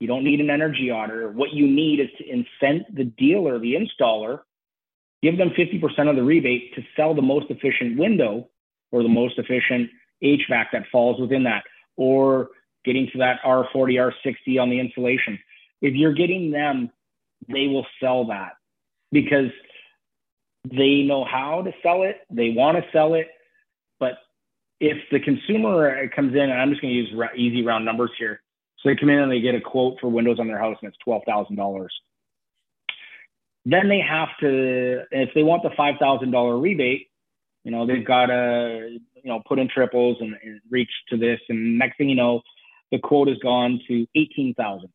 [0.00, 1.30] you don't need an energy auditor.
[1.30, 4.40] What you need is to incent the dealer, the installer,
[5.22, 8.48] give them 50% of the rebate to sell the most efficient window
[8.90, 9.90] or the most efficient
[10.24, 11.62] HVAC that falls within that
[11.96, 12.48] or
[12.84, 15.38] getting to that R40, R60 on the insulation.
[15.82, 16.90] If you're getting them,
[17.46, 18.54] they will sell that
[19.12, 19.50] because
[20.64, 23.28] they know how to sell it, they want to sell it.
[23.98, 24.14] But
[24.80, 28.10] if the consumer uh, comes in, and I'm just going to use easy round numbers
[28.18, 28.40] here.
[28.78, 30.90] So they come in and they get a quote for windows on their house and
[30.90, 31.86] it's $12,000.
[33.66, 37.08] Then they have to, if they want the $5,000 rebate,
[37.64, 41.40] you know, they've got to you know, put in triples and, and reach to this.
[41.50, 42.40] And next thing you know,
[42.90, 44.88] the quote has gone to 18,000.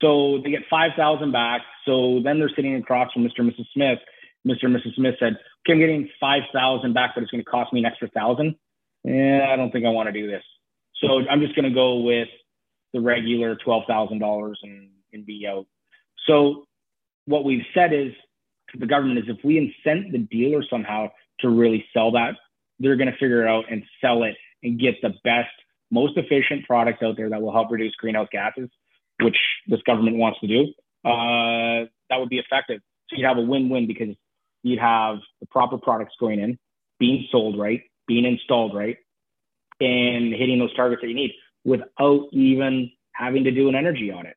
[0.00, 1.62] So they get 5,000 back.
[1.84, 3.40] So then they're sitting across from Mr.
[3.40, 3.66] and Mrs.
[3.72, 3.98] Smith.
[4.46, 4.64] Mr.
[4.64, 4.94] and Mrs.
[4.96, 8.08] Smith said, okay, I'm getting 5,000 back, but it's going to cost me an extra
[8.08, 8.56] thousand.
[9.04, 10.42] Yeah, I don't think I want to do this.
[11.00, 12.28] So I'm just going to go with
[12.92, 15.66] the regular $12,000 and, and be out.
[16.26, 16.66] So
[17.26, 18.12] what we've said is
[18.70, 21.08] to the government is if we incent the dealer somehow
[21.40, 22.36] to really sell that
[22.78, 25.50] they're going to figure it out and sell it and get the best,
[25.90, 28.68] most efficient products out there that will help reduce greenhouse gases,
[29.22, 29.36] which
[29.68, 30.62] this government wants to do.
[31.04, 32.80] Uh, that would be effective.
[33.08, 34.16] So you'd have a win-win because
[34.64, 36.58] you'd have the proper products going in,
[36.98, 38.96] being sold right, being installed right,
[39.80, 41.32] and hitting those targets that you need
[41.64, 44.36] without even having to do an energy audit.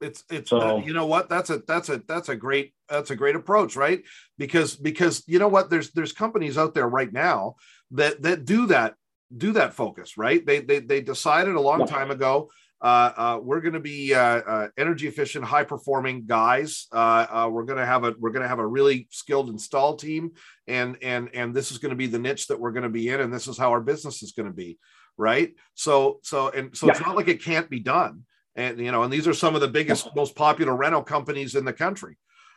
[0.00, 1.28] It's it's so, you know what?
[1.28, 4.02] That's a that's a that's a great that's a great approach right?
[4.38, 5.68] Because because you know what?
[5.68, 7.56] There's there's companies out there right now
[7.90, 8.94] that that do that
[9.36, 10.44] do that focus right?
[10.44, 14.20] They they, they decided a long time ago uh, uh, we're going to be uh,
[14.20, 16.86] uh, energy efficient, high performing guys.
[16.92, 19.96] Uh, uh, we're going to have a we're going to have a really skilled install
[19.96, 20.32] team,
[20.66, 23.08] and and and this is going to be the niche that we're going to be
[23.08, 24.78] in, and this is how our business is going to be,
[25.16, 25.54] right?
[25.74, 26.92] So so and so yeah.
[26.92, 28.24] it's not like it can't be done
[28.56, 31.64] and you know, and these are some of the biggest, most popular rental companies in
[31.64, 32.16] the country.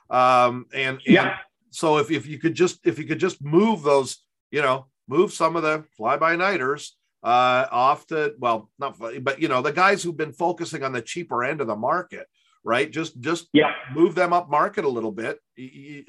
[0.09, 1.38] Um, and, yeah.
[1.69, 5.33] so if, if you could just if you could just move those, you know, move
[5.33, 9.71] some of the fly by nighters uh, off to well, not but you know, the
[9.71, 12.27] guys who've been focusing on the cheaper end of the market,
[12.63, 12.91] right?
[12.91, 13.71] Just just yeah.
[13.93, 15.39] move them up market a little bit.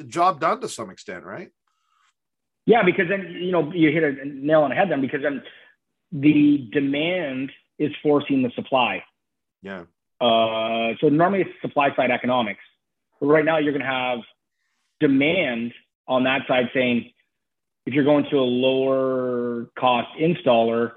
[0.07, 1.51] job done to some extent, right?
[2.67, 5.43] Yeah, because then you know you hit a nail on the head then because then
[6.11, 9.05] the demand is forcing the supply.
[9.63, 9.85] Yeah.
[10.21, 12.61] Uh, so normally it's supply side economics.
[13.21, 14.19] But right now you're going to have
[15.01, 15.73] demand
[16.07, 17.11] on that side saying,
[17.87, 20.93] if you're going to a lower cost installer,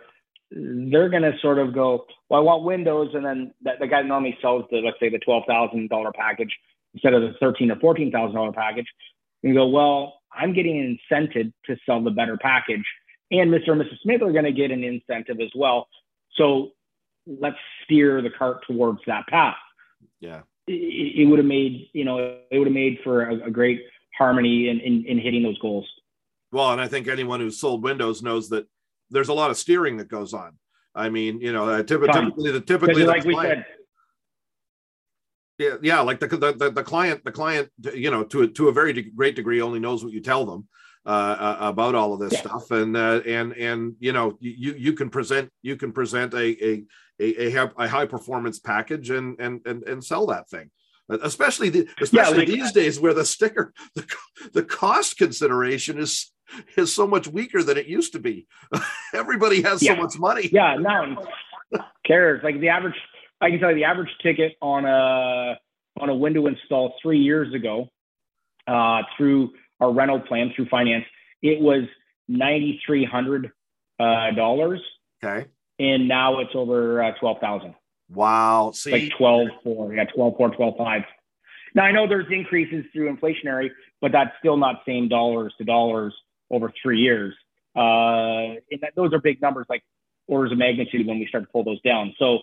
[0.51, 3.11] they're going to sort of go, well, I want windows.
[3.13, 6.55] And then that, the guy normally sells the, let's say the $12,000 package
[6.93, 8.87] instead of the thirteen or $14,000 package.
[9.43, 12.85] And go, well, I'm getting incented to sell the better package.
[13.29, 13.71] And Mr.
[13.71, 13.99] and Mrs.
[14.01, 15.87] Smith are going to get an incentive as well.
[16.35, 16.71] So
[17.25, 19.55] let's steer the cart towards that path.
[20.19, 20.41] Yeah.
[20.67, 23.81] It, it would have made, you know, it would have made for a, a great
[24.17, 25.87] harmony in, in, in hitting those goals.
[26.51, 28.67] Well, and I think anyone who's sold windows knows that
[29.09, 30.57] there's a lot of steering that goes on.
[30.95, 33.65] I mean, you know, uh, typically, typically the typically like the said,
[35.59, 38.71] yeah, yeah, like the, the the client, the client, you know, to a, to a
[38.71, 40.67] very de- great degree, only knows what you tell them.
[41.05, 42.39] uh, about all of this yeah.
[42.41, 46.65] stuff, and uh, and and you know you you can present you can present a
[46.65, 46.83] a
[47.19, 50.69] a, a high performance package and and and and sell that thing
[51.09, 54.05] especially the, especially yeah, like, these days where the sticker the,
[54.53, 56.31] the cost consideration is
[56.77, 58.47] is so much weaker than it used to be
[59.13, 59.95] everybody has yeah.
[59.95, 61.17] so much money yeah no one
[62.05, 62.95] cares like the average
[63.41, 65.57] i can tell you the average ticket on a
[65.99, 67.89] on a window install three years ago
[68.67, 71.05] uh, through our rental plan through finance
[71.41, 71.83] it was
[72.27, 73.51] ninety three hundred
[73.99, 74.81] uh, dollars
[75.23, 75.47] okay
[75.79, 77.73] and now it's over uh, twelve thousand
[78.09, 78.71] Wow.
[78.73, 79.93] See, like 12 4.
[79.93, 81.01] Yeah, 12 4, 12 5.
[81.75, 83.69] Now, I know there's increases through inflationary,
[84.01, 86.13] but that's still not same dollars to dollars
[86.51, 87.33] over three years.
[87.75, 89.83] Uh, and that, those are big numbers, like
[90.27, 92.13] orders of magnitude when we start to pull those down.
[92.17, 92.39] So,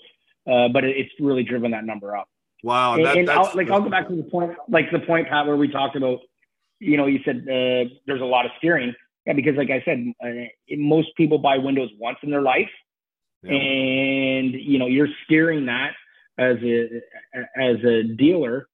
[0.47, 2.29] uh, but it, it's really driven that number up.
[2.63, 2.95] Wow.
[2.95, 5.47] And, that, and I'll, like, I'll go back to the point, like the point, Pat,
[5.47, 6.21] where we talked about,
[6.79, 8.95] you know, you said uh, there's a lot of steering.
[9.27, 12.69] Yeah, because like I said, uh, most people buy windows once in their life
[13.47, 15.93] and you know you're steering that
[16.39, 17.03] as a
[17.57, 18.69] as a dealer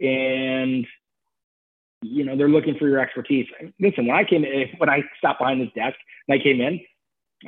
[0.00, 0.86] and
[2.02, 3.46] you know they're looking for your expertise.
[3.80, 5.96] Listen when i came in when i stopped behind this desk
[6.28, 6.80] and i came in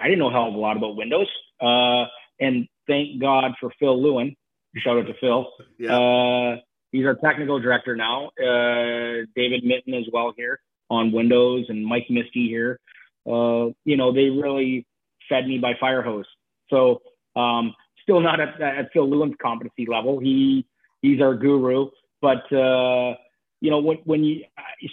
[0.00, 1.28] i didn't know a hell of a lot about windows
[1.60, 2.04] uh,
[2.40, 4.34] and thank god for phil lewin.
[4.76, 5.50] Shout out to phil.
[5.78, 5.96] Yeah.
[5.98, 6.56] uh,
[6.92, 12.06] he's our technical director now uh, david mitten as well here on windows and mike
[12.10, 12.80] misty here.
[13.26, 14.86] Uh, you know they really
[15.28, 16.26] fed me by fire hose.
[16.70, 17.02] So
[17.36, 20.18] um, still not at, at Phil Lewin's competency level.
[20.18, 20.66] He
[21.02, 21.90] he's our guru,
[22.22, 23.14] but uh,
[23.60, 24.44] you know when when you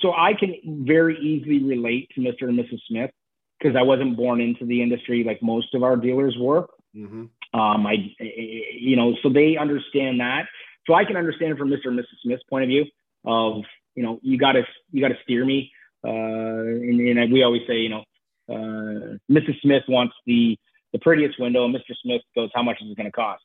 [0.02, 0.56] so I can
[0.86, 2.44] very easily relate to Mr.
[2.50, 2.80] and Mrs.
[2.88, 3.12] Smith
[3.60, 6.68] because I wasn't born into the industry like most of our dealers were.
[6.96, 7.60] Mm-hmm.
[7.60, 10.46] Um, I you know so they understand that.
[10.88, 11.86] So I can understand it from Mr.
[11.88, 12.22] and Mrs.
[12.24, 12.86] Smith's point of view
[13.26, 13.64] of
[13.96, 15.72] you know you got to you got to steer me.
[16.04, 18.04] Uh, and, and we always say you know
[18.50, 19.60] uh, Mrs.
[19.62, 20.58] Smith wants the
[20.96, 21.66] the prettiest window.
[21.66, 21.94] And Mr.
[22.02, 23.44] Smith goes, how much is it going to cost?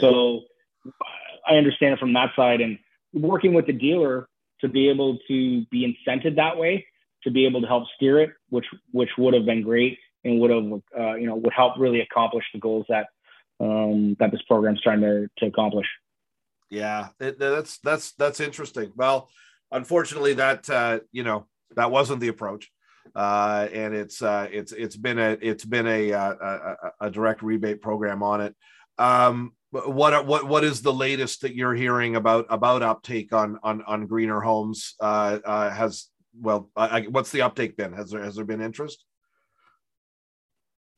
[0.00, 0.42] So
[1.48, 2.78] I understand it from that side and
[3.14, 4.28] working with the dealer
[4.60, 6.86] to be able to be incented that way,
[7.24, 10.50] to be able to help steer it, which, which would have been great and would
[10.50, 13.06] have, uh, you know, would help really accomplish the goals that,
[13.60, 15.86] um, that this program's trying to, to accomplish.
[16.70, 18.92] Yeah, it, that's, that's, that's interesting.
[18.94, 19.28] Well,
[19.72, 21.46] unfortunately that, uh, you know,
[21.76, 22.70] that wasn't the approach
[23.14, 27.42] uh, and it's uh, it's it's been a it's been a, uh, a, a direct
[27.42, 28.54] rebate program on it.
[29.00, 33.82] Um, what what what is the latest that you're hearing about about uptake on on
[33.82, 34.94] on greener homes?
[35.00, 37.92] Uh, uh, has well, I, what's the uptake been?
[37.92, 39.04] Has there has there been interest?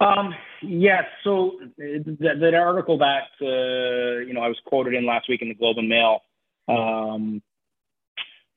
[0.01, 1.05] Um, yes.
[1.23, 5.49] So that, that article that uh, you know I was quoted in last week in
[5.49, 6.21] the Globe and Mail.
[6.69, 7.43] Um,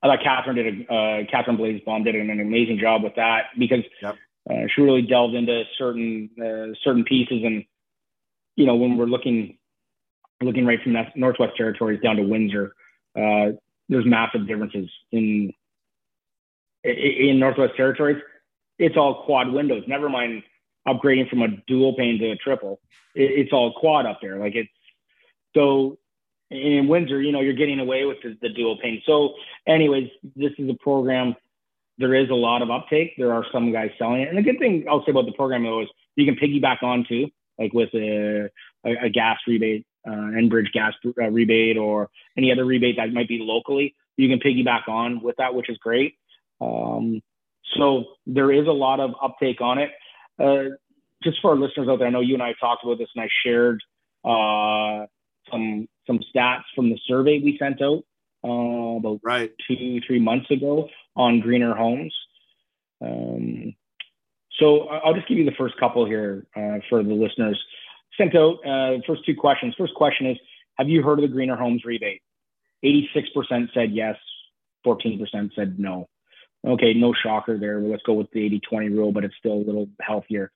[0.02, 3.46] I thought Kathryn did a uh, Kathryn Blaze Baum did an amazing job with that
[3.60, 4.16] because yep.
[4.50, 7.66] uh, she really delved into certain uh, certain pieces and
[8.56, 9.58] you know when we're looking
[10.42, 12.76] looking right from that Northwest Territories down to Windsor,
[13.16, 13.52] uh,
[13.90, 15.54] there's massive differences in
[16.84, 18.22] in Northwest Territories.
[18.78, 19.84] It's all quad windows.
[19.88, 20.44] Never mind
[20.88, 22.80] upgrading from a dual pane to a triple.
[23.16, 24.38] it's all quad up there.
[24.38, 24.70] Like it's
[25.56, 25.98] so
[26.52, 29.02] in Windsor, you know, you're getting away with the, the dual pane.
[29.06, 29.34] So,
[29.68, 31.36] anyways, this is a program.
[31.98, 33.14] There is a lot of uptake.
[33.18, 35.64] There are some guys selling it, and the good thing I'll say about the program
[35.64, 37.28] though is you can piggyback on too,
[37.58, 38.50] like with a,
[38.86, 43.28] a, a gas rebate, uh, Enbridge gas uh, rebate, or any other rebate that might
[43.28, 43.96] be locally.
[44.18, 46.16] You can piggyback on with that, which is great.
[46.62, 47.22] Um,
[47.78, 49.92] so there is a lot of uptake on it.
[50.40, 50.76] Uh,
[51.24, 53.24] just for our listeners out there, I know you and I talked about this, and
[53.24, 53.82] I shared
[54.24, 55.08] uh,
[55.52, 58.04] some some stats from the survey we sent out
[58.44, 59.52] uh, about right.
[59.68, 62.16] two three months ago on greener homes.
[63.02, 63.76] Um,
[64.60, 67.62] so I'll just give you the first couple here uh, for the listeners.
[68.18, 69.76] Sent uh, first two questions.
[69.78, 70.38] First question is,
[70.78, 72.22] have you heard of the greener homes rebate?
[72.84, 74.16] 86% said yes,
[74.86, 76.08] 14% said no.
[76.66, 77.80] Okay, no shocker there.
[77.80, 80.52] Let's go with the 80-20 rule, but it's still a little healthier.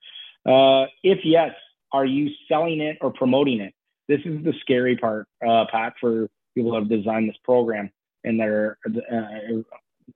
[0.46, 1.52] Uh, if yes,
[1.92, 3.74] are you selling it or promoting it?
[4.10, 7.90] this is the scary part, uh, Pat, for people who have designed this program
[8.24, 9.62] and that are uh,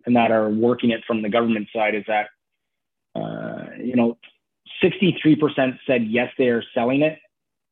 [0.04, 2.26] and that are working it from the government side is that
[3.14, 4.18] uh, you know
[4.82, 7.18] 63% said yes they are selling it,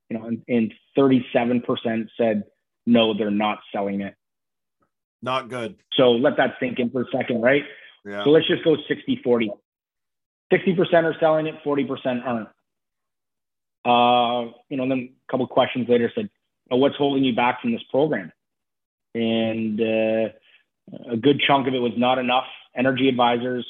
[0.09, 2.45] you know, and, and 37% said
[2.86, 4.14] no they're not selling it.
[5.22, 5.76] Not good.
[5.93, 7.62] So let that sink in for a second, right?
[8.05, 8.24] Yeah.
[8.24, 9.51] So let's just go 60 40.
[10.53, 12.49] 60% are selling it, 40% aren't.
[13.84, 16.28] Uh, you know, then a couple questions later said,
[16.70, 18.30] oh, "What's holding you back from this program?"
[19.14, 20.28] And uh,
[21.11, 22.45] a good chunk of it was not enough
[22.76, 23.66] energy advisors,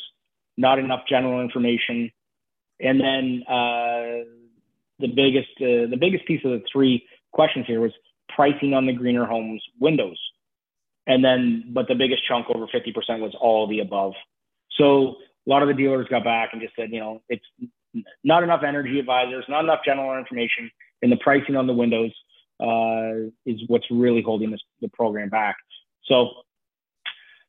[0.57, 2.11] not enough general information,
[2.81, 4.25] and then uh,
[4.99, 7.93] the biggest uh, the biggest piece of the three questions here was
[8.35, 10.19] pricing on the greener homes windows,
[11.07, 14.13] and then but the biggest chunk over 50% was all the above.
[14.79, 17.45] So a lot of the dealers got back and just said, you know, it's
[18.25, 20.71] not enough energy advisors, not enough general information,
[21.03, 22.13] and the pricing on the windows
[22.61, 25.57] uh, is what's really holding this, the program back.
[26.05, 26.23] So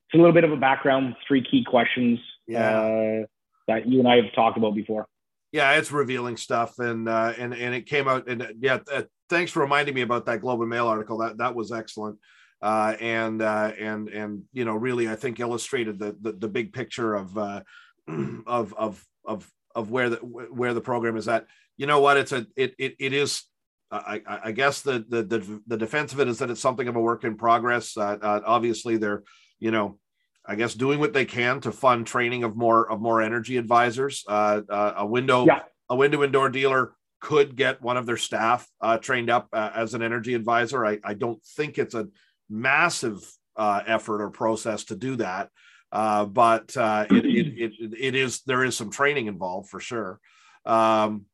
[0.07, 2.79] it's a little bit of a background, three key questions yeah.
[2.79, 3.25] uh,
[3.67, 5.07] that you and I have talked about before.
[5.51, 8.27] Yeah, it's revealing stuff, and uh, and and it came out.
[8.27, 11.19] And yeah, uh, thanks for reminding me about that Globe and Mail article.
[11.19, 12.17] That that was excellent.
[12.61, 16.73] Uh, and uh, and and you know really I think illustrated the the, the big
[16.73, 17.61] picture of uh,
[18.47, 21.45] of of of of where the where the program is at.
[21.77, 22.17] You know what?
[22.17, 23.43] It's a it it, it is.
[23.91, 26.95] I, I guess the, the the the defense of it is that it's something of
[26.95, 27.95] a work in progress.
[27.95, 29.21] Uh, uh, obviously, they're
[29.63, 29.97] you know,
[30.45, 34.23] I guess doing what they can to fund training of more of more energy advisors.
[34.27, 35.61] Uh, uh a window yeah.
[35.89, 39.71] a window and door dealer could get one of their staff uh, trained up uh,
[39.73, 40.85] as an energy advisor.
[40.85, 42.09] I, I don't think it's a
[42.49, 43.25] massive
[43.57, 45.49] effort or process to do that.
[45.93, 50.19] Uh, but uh, it, it, it, it is there is some training involved for sure.
[50.65, 51.25] Um,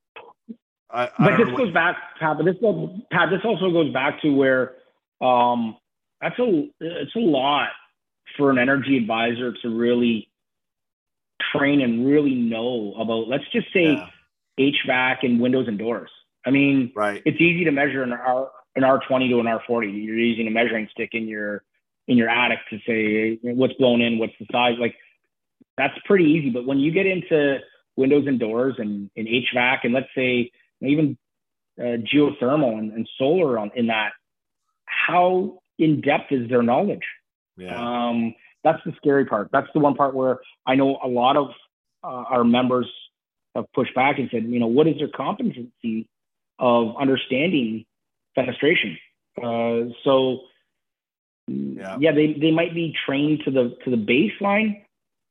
[0.91, 1.74] I, I but this goes what...
[1.74, 2.36] back, Pat.
[2.38, 3.30] But this goes, Pat.
[3.30, 4.74] This also goes back to where
[5.22, 5.78] um,
[6.20, 7.70] that's a it's a lot
[8.38, 10.30] for an energy advisor to really
[11.54, 13.28] train and really know about.
[13.28, 14.08] Let's just say yeah.
[14.60, 16.12] HVAC and windows and doors.
[16.46, 17.22] I mean, right.
[17.26, 19.90] It's easy to measure an R an R twenty to an R forty.
[19.90, 21.64] You're using a measuring stick in your
[22.08, 24.76] in your attic to say what's blown in, what's the size.
[24.80, 24.96] Like
[25.78, 26.50] that's pretty easy.
[26.50, 27.60] But when you get into
[27.96, 30.52] windows and doors and, and HVAC, and let's say
[30.82, 31.18] even
[31.80, 34.12] uh, geothermal and, and solar on, in that,
[34.86, 37.06] how in depth is their knowledge?
[37.60, 38.07] Yeah.
[38.07, 38.34] Um,
[38.64, 39.49] that's the scary part.
[39.51, 41.47] That's the one part where I know a lot of
[42.03, 42.89] uh, our members
[43.55, 46.07] have pushed back and said, you know, what is their competency
[46.57, 47.86] of understanding
[48.38, 48.97] fenestration?
[49.38, 50.41] Uh, so
[51.47, 51.97] yeah.
[51.99, 54.84] yeah, they, they might be trained to the to the baseline.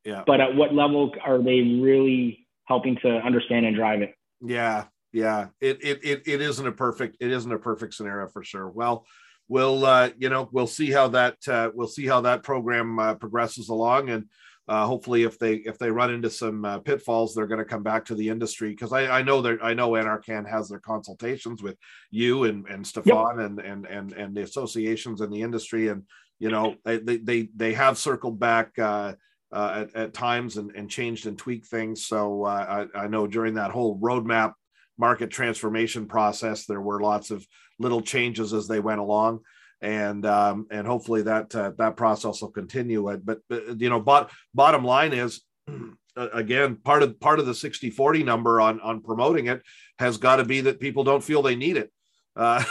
[0.04, 0.22] Yeah.
[0.26, 4.14] But at what level are they really helping to understand and drive it?
[4.40, 5.48] Yeah, yeah.
[5.60, 8.68] It it it, it isn't a perfect it isn't a perfect scenario for sure.
[8.68, 9.04] Well,
[9.48, 13.14] we'll uh, you know we'll see how that uh, we'll see how that program uh,
[13.14, 14.10] progresses along.
[14.10, 14.26] And
[14.68, 17.82] uh, hopefully if they if they run into some uh, pitfalls they're going to come
[17.82, 18.70] back to the industry.
[18.70, 21.76] Because I, I know that I know NRCan has their consultations with
[22.10, 23.46] you and and Stefan yep.
[23.46, 25.88] and, and and and the associations in the industry.
[25.88, 26.04] And
[26.38, 29.14] you know they they they have circled back uh,
[29.50, 32.04] uh, at, at times and, and changed and tweaked things.
[32.04, 34.52] So uh, I, I know during that whole roadmap
[34.98, 37.46] market transformation process there were lots of
[37.78, 39.40] little changes as they went along.
[39.80, 43.16] And um, and hopefully that uh, that process will continue.
[43.22, 45.40] But, but you know, bot, bottom line is
[46.16, 49.62] again part of part of the 60 40 number on on promoting it
[50.00, 51.92] has got to be that people don't feel they need it.
[52.34, 52.64] Uh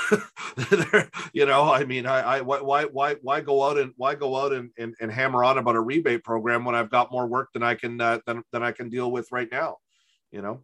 [1.34, 4.54] you know i mean i i why why why go out and why go out
[4.54, 7.64] and, and, and hammer on about a rebate program when i've got more work than
[7.64, 9.76] i can uh, than, than i can deal with right now
[10.32, 10.62] you know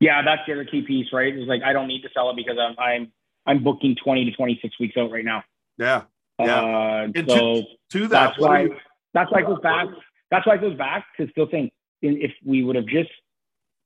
[0.00, 2.36] yeah that's the other key piece right it's like i don't need to sell it
[2.36, 3.12] because i'm i'm
[3.46, 5.44] i'm booking 20 to 26 weeks out right now
[5.80, 6.02] yeah.
[6.38, 6.60] Yeah.
[6.60, 8.76] Uh, so to, to, that, that's why you...
[9.12, 9.88] that's why it goes back.
[10.30, 11.70] That's why it goes back to still saying
[12.02, 13.10] if we would have just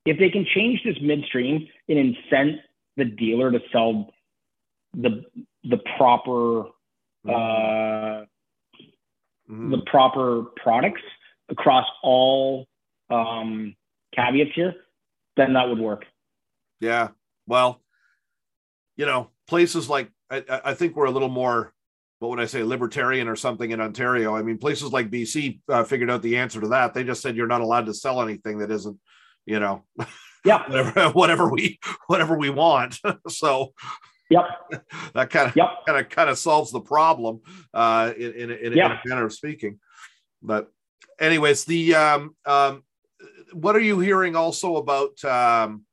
[0.05, 2.57] if they can change this midstream and incent
[2.97, 4.13] the dealer to sell
[4.93, 5.23] the
[5.63, 6.69] the proper
[7.25, 7.29] mm-hmm.
[7.29, 8.25] uh,
[9.49, 9.71] mm-hmm.
[9.71, 11.01] the proper products
[11.49, 12.67] across all
[13.09, 13.75] um,
[14.15, 14.75] caveats here,
[15.35, 16.05] then that would work.
[16.79, 17.09] Yeah.
[17.47, 17.81] Well,
[18.95, 21.73] you know, places like I, I think we're a little more
[22.19, 24.35] what would I say, libertarian or something in Ontario.
[24.35, 26.93] I mean, places like BC uh, figured out the answer to that.
[26.93, 28.97] They just said you're not allowed to sell anything that isn't,
[29.45, 29.83] you know,
[30.45, 32.99] yeah, whatever, whatever we whatever we want.
[33.27, 33.73] so,
[34.29, 34.45] yep,
[35.13, 35.69] that kind of yep.
[35.85, 37.41] kind of kind of solves the problem
[37.73, 38.91] uh, in in, in, yep.
[38.91, 39.79] in a manner of speaking.
[40.41, 40.71] But,
[41.19, 42.83] anyways, the um, um,
[43.53, 45.83] what are you hearing also about um,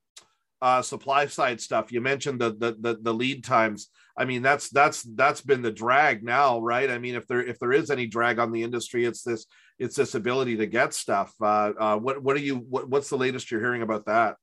[0.61, 1.93] uh, supply side stuff?
[1.93, 3.89] You mentioned the the the, the lead times.
[4.17, 6.91] I mean, that's that's that's been the drag now, right?
[6.91, 9.47] I mean, if there if there is any drag on the industry, it's this
[9.79, 11.35] it's this ability to get stuff.
[11.41, 14.37] Uh, uh, what what are you what, what's the latest you're hearing about that?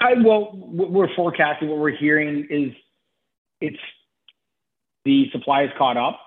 [0.00, 2.72] I well, what we're forecasting, what we're hearing is
[3.60, 3.78] it's
[5.04, 6.20] the supply is caught up,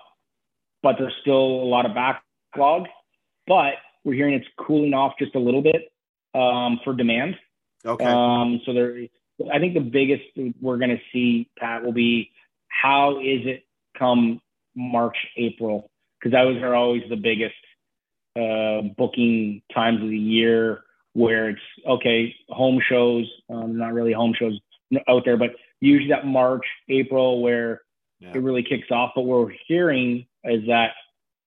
[0.82, 2.88] but there's still a lot of backlog.
[3.46, 3.74] But
[4.04, 5.92] we're hearing it's cooling off just a little bit
[6.34, 7.36] um, for demand.
[7.84, 8.04] Okay.
[8.04, 8.96] Um, so there
[9.52, 10.22] I think the biggest
[10.60, 12.30] we're going to see, Pat, will be
[12.68, 13.64] how is it
[13.98, 14.40] come
[14.74, 15.90] March, April?
[16.18, 17.54] Because those are always the biggest
[18.36, 20.82] uh, booking times of the year
[21.14, 24.58] where it's okay, home shows, um, not really home shows
[25.08, 25.50] out there, but
[25.80, 27.82] usually that March, April where
[28.20, 28.32] yeah.
[28.34, 29.12] it really kicks off.
[29.14, 30.92] But what we're hearing is that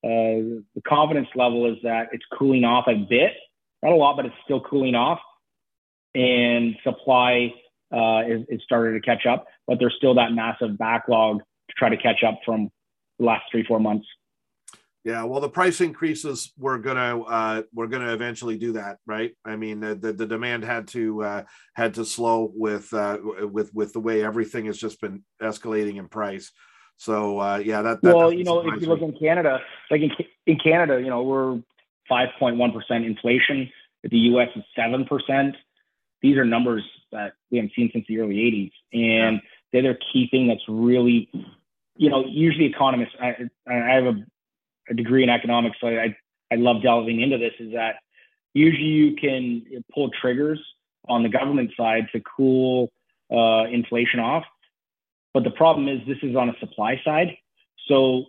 [0.06, 3.34] uh, the confidence level is that it's cooling off a bit,
[3.82, 5.20] not a lot, but it's still cooling off,
[6.14, 7.52] and supply
[7.92, 9.48] uh, is, is starting to catch up.
[9.66, 12.70] But there's still that massive backlog to try to catch up from
[13.18, 14.06] the last three, four months.
[15.04, 19.36] Yeah, well, the price increases were gonna uh, we're gonna eventually do that, right?
[19.44, 21.44] I mean, the the, the demand had to uh,
[21.76, 23.18] had to slow with uh,
[23.52, 26.52] with with the way everything has just been escalating in price.
[26.98, 29.60] So uh, yeah, that, that well, you know, if you look in Canada,
[29.92, 30.12] like in
[30.46, 31.62] in Canada, you know, we're
[32.08, 33.70] five point one percent inflation.
[34.04, 34.50] The U.S.
[34.56, 35.56] is seven percent.
[36.22, 39.42] These are numbers that we haven't seen since the early '80s, and
[39.72, 41.30] they're the key thing that's really,
[41.98, 43.16] you know, usually economists.
[43.20, 44.26] I, I have a
[44.90, 46.16] a degree in economics, so I,
[46.52, 47.96] I love delving into this, is that
[48.54, 50.60] usually you can pull triggers
[51.08, 52.92] on the government side to cool
[53.32, 54.44] uh, inflation off.
[55.36, 57.36] But the problem is this is on a supply side.
[57.90, 58.24] So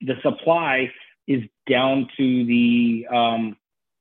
[0.00, 0.92] the supply
[1.26, 3.56] is down to the um,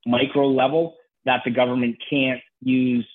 [0.05, 0.95] micro level
[1.25, 3.07] that the government can't use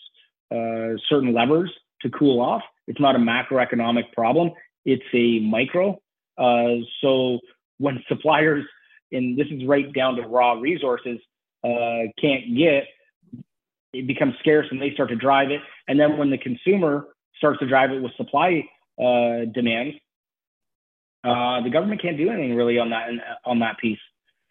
[0.50, 1.72] uh, certain levers
[2.02, 2.62] to cool off.
[2.88, 4.50] It's not a macroeconomic problem,
[4.84, 6.00] it's a micro.
[6.36, 7.38] Uh, so
[7.78, 8.64] when suppliers
[9.12, 11.20] and this is right down to raw resources,
[11.62, 12.88] uh, can't get,
[13.92, 15.60] it becomes scarce and they start to drive it.
[15.86, 17.06] And then when the consumer
[17.38, 18.64] starts to drive it with supply
[18.98, 19.96] uh, demands,
[21.24, 23.08] uh, the government can't do anything really on that
[23.44, 23.98] on that piece.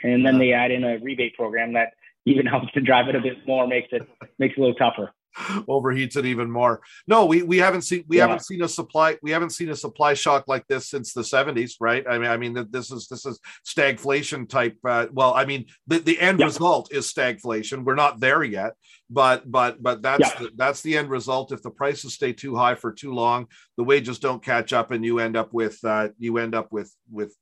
[0.04, 1.94] And then they add in a rebate program that
[2.26, 4.08] even helps to drive it a bit more, makes it
[4.40, 5.14] makes it a little tougher.
[5.68, 6.82] overheats it even more.
[7.08, 8.24] No, we we haven't seen we yeah.
[8.24, 11.74] haven't seen a supply we haven't seen a supply shock like this since the 70s,
[11.80, 12.06] right?
[12.10, 14.78] I mean, I mean this is this is stagflation type.
[14.88, 16.46] Uh, well, I mean the, the end yeah.
[16.46, 17.84] result is stagflation.
[17.84, 18.74] We're not there yet,
[19.10, 20.40] but but but that's yeah.
[20.40, 21.52] the, that's the end result.
[21.52, 25.04] If the prices stay too high for too long, the wages don't catch up, and
[25.04, 27.36] you end up with uh, you end up with with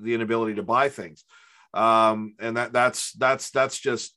[0.00, 1.24] the inability to buy things.
[1.74, 4.16] Um, and that that's that's that's just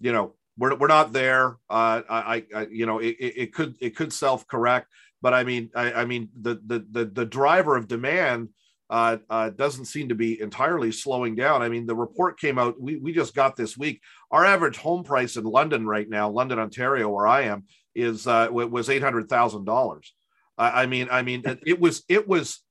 [0.00, 1.56] you know we're, we're not there.
[1.68, 4.88] Uh, I, I, you know, it, it could it could self correct,
[5.22, 8.50] but I mean, I, I mean, the, the the the driver of demand
[8.88, 11.62] uh, uh, doesn't seem to be entirely slowing down.
[11.62, 14.00] I mean, the report came out we we just got this week.
[14.30, 18.48] Our average home price in London right now, London, Ontario, where I am, is uh,
[18.50, 20.14] was eight hundred thousand dollars.
[20.58, 22.62] I mean, I mean, it, it was it was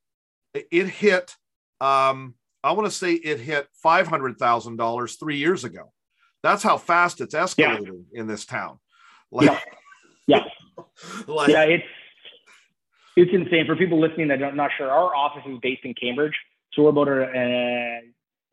[0.55, 1.35] it hit.
[1.81, 2.33] Um,
[2.63, 5.91] I want to say it hit five hundred thousand dollars three years ago.
[6.45, 8.21] That's how fast it's escalating yeah.
[8.21, 8.77] in this town.
[9.31, 9.59] Like, yeah.
[10.27, 10.83] Yeah.
[11.27, 11.63] like, yeah.
[11.63, 11.83] It's,
[13.15, 14.91] it's insane for people listening that are not sure.
[14.91, 16.35] Our office is based in Cambridge.
[16.73, 18.01] So we're about a,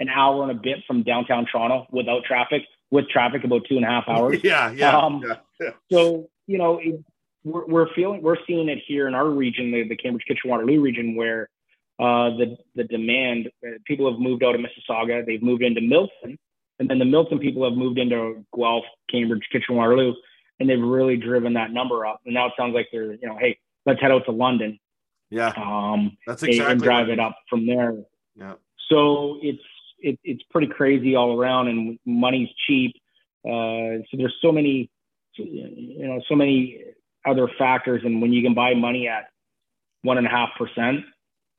[0.00, 2.62] an hour and a bit from downtown Toronto without traffic.
[2.90, 4.40] With traffic, about two and a half hours.
[4.42, 7.04] yeah, yeah, um, yeah, yeah, So you know, it,
[7.44, 10.80] we're, we're feeling we're seeing it here in our region, the, the Cambridge Kitchener Waterloo
[10.80, 11.50] region, where
[11.98, 16.38] uh, the the demand uh, people have moved out of Mississauga, they've moved into Milton,
[16.82, 20.14] and then the Milton people have moved into Guelph, Cambridge, Kitchener Waterloo,
[20.58, 22.20] and they've really driven that number up.
[22.24, 23.56] And now it sounds like they're, you know, hey,
[23.86, 24.80] let's head out to London.
[25.30, 25.52] Yeah.
[25.56, 26.72] Um, that's exactly.
[26.72, 27.94] And drive it up from there.
[28.34, 28.54] Yeah.
[28.90, 29.62] So it's
[30.00, 32.96] it, it's pretty crazy all around, and money's cheap.
[33.44, 34.90] Uh, so there's so many,
[35.36, 36.80] you know, so many
[37.24, 39.28] other factors, and when you can buy money at
[40.02, 41.04] one and a half percent,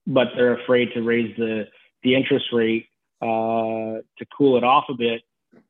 [0.05, 1.63] but they're afraid to raise the
[2.03, 2.87] the interest rate
[3.23, 5.21] uh, to cool it off a bit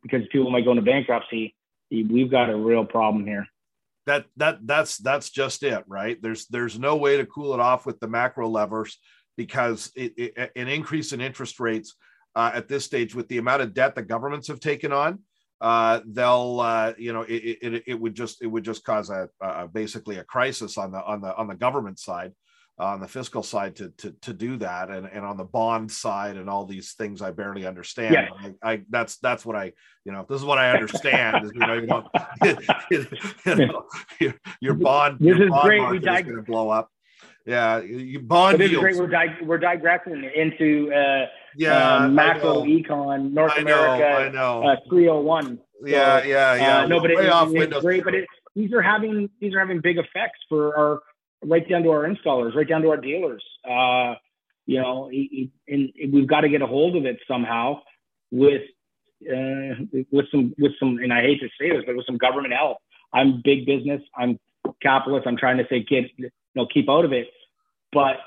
[0.01, 1.56] because people might go into bankruptcy.
[1.91, 3.47] We've got a real problem here.
[4.06, 6.22] That that that's that's just it, right?
[6.22, 8.97] There's there's no way to cool it off with the macro levers
[9.38, 11.95] because it, it, an increase in interest rates
[12.36, 15.20] uh, at this stage with the amount of debt the governments have taken on,
[15.62, 19.30] uh, they'll uh, you know it, it, it would just it would just cause a,
[19.72, 22.34] basically a crisis on the on the on the government side
[22.80, 26.38] on the fiscal side to to to do that and and on the bond side
[26.38, 28.13] and all these things I barely understand.
[28.13, 28.51] Yeah.
[28.63, 29.74] I, I, that's that's what I
[30.05, 32.09] you know this is what I understand is you know you know,
[33.45, 33.86] you know
[34.19, 35.82] your, your bond this your is bond great.
[35.82, 36.89] market we dig- is going to blow up.
[37.45, 38.84] Yeah, you bond this deals.
[38.84, 38.97] Is great.
[38.97, 44.28] We're, dig- we're digressing into uh, yeah uh, macro econ North I know, America.
[44.28, 44.63] I know.
[44.63, 45.57] Uh, 301.
[45.57, 46.78] So, yeah, yeah, yeah.
[46.80, 48.03] Uh, no, but it, it's great.
[48.05, 51.01] But it, these are having these are having big effects for our
[51.45, 53.43] right down to our installers, right down to our dealers.
[53.67, 54.15] Uh,
[54.65, 57.81] you know, and we've got to get a hold of it somehow
[58.31, 58.61] with
[59.29, 59.75] uh,
[60.11, 60.97] with some with some.
[60.97, 62.77] And I hate to say this, but with some government help.
[63.13, 64.01] I'm big business.
[64.17, 64.39] I'm
[64.81, 65.27] capitalist.
[65.27, 67.27] I'm trying to say, kid, you know, keep out of it.
[67.91, 68.17] But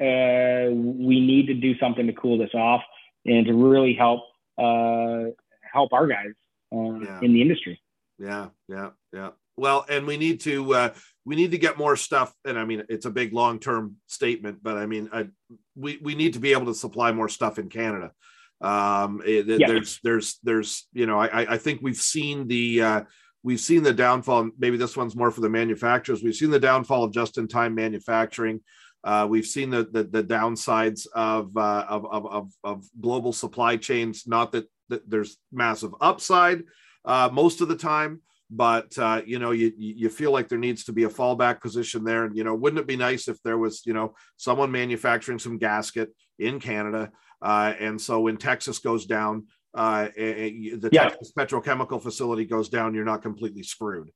[0.00, 2.82] uh, we need to do something to cool this off
[3.24, 4.20] and to really help
[4.58, 5.30] uh,
[5.72, 6.34] help our guys
[6.72, 7.20] uh, yeah.
[7.22, 7.80] in the industry.
[8.18, 9.30] Yeah, yeah, yeah.
[9.56, 10.94] Well, and we need to uh,
[11.26, 12.32] we need to get more stuff.
[12.44, 15.26] And I mean, it's a big long term statement, but I mean, I,
[15.74, 18.12] we we need to be able to supply more stuff in Canada.
[18.60, 19.66] Um, it, yeah.
[19.66, 23.00] There's there's there's you know I I think we've seen the uh,
[23.42, 24.50] we've seen the downfall.
[24.56, 26.22] Maybe this one's more for the manufacturers.
[26.22, 28.60] We've seen the downfall of just in time manufacturing.
[29.04, 34.26] Uh, we've seen the, the, the downsides of, uh, of, of, of, global supply chains.
[34.26, 36.64] Not that, that there's massive upside
[37.04, 38.20] uh, most of the time,
[38.50, 42.04] but uh, you know you you feel like there needs to be a fallback position
[42.04, 42.24] there.
[42.24, 45.58] And you know, wouldn't it be nice if there was you know someone manufacturing some
[45.58, 47.10] gasket in Canada,
[47.42, 51.08] uh, and so when Texas goes down, uh, the yeah.
[51.08, 54.10] Texas petrochemical facility goes down, you're not completely screwed.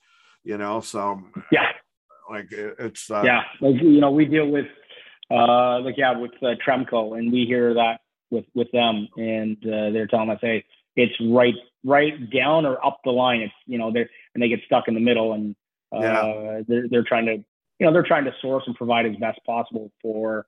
[0.44, 1.20] You know, so
[1.52, 1.66] yeah,
[2.30, 4.66] like it's yeah, like you know we deal with
[5.30, 8.00] uh, like yeah, with uh, Tremco, and we hear that
[8.30, 10.64] with with them, and uh, they're telling us, hey,
[11.00, 13.40] it's right right down or up the line.
[13.40, 15.54] It's you know they and they get stuck in the middle, and
[15.94, 16.60] uh, yeah.
[16.66, 19.90] they're they're trying to you know they're trying to source and provide as best possible
[20.02, 20.46] for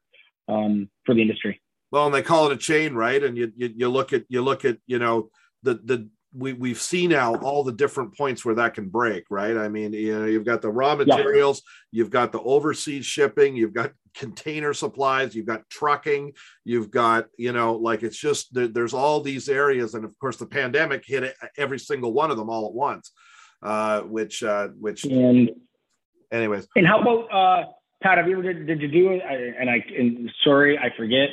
[0.48, 1.60] um, for the industry.
[1.90, 3.22] Well, and they call it a chain, right?
[3.22, 5.30] And you, you you look at you look at you know
[5.62, 9.56] the the we we've seen now all the different points where that can break, right?
[9.56, 11.98] I mean, you know, you've got the raw materials, yeah.
[11.98, 16.32] you've got the overseas shipping, you've got container supplies, you've got trucking,
[16.64, 20.36] you've got, you know, like it's just there, there's all these areas, and of course,
[20.36, 23.12] the pandemic hit every single one of them all at once,
[23.62, 25.50] uh, which uh, which and
[26.30, 26.66] anyways.
[26.76, 27.64] And how about uh,
[28.02, 28.18] Pat?
[28.18, 29.22] Have you ever did, did you do it?
[29.58, 31.28] And I and sorry, I forget.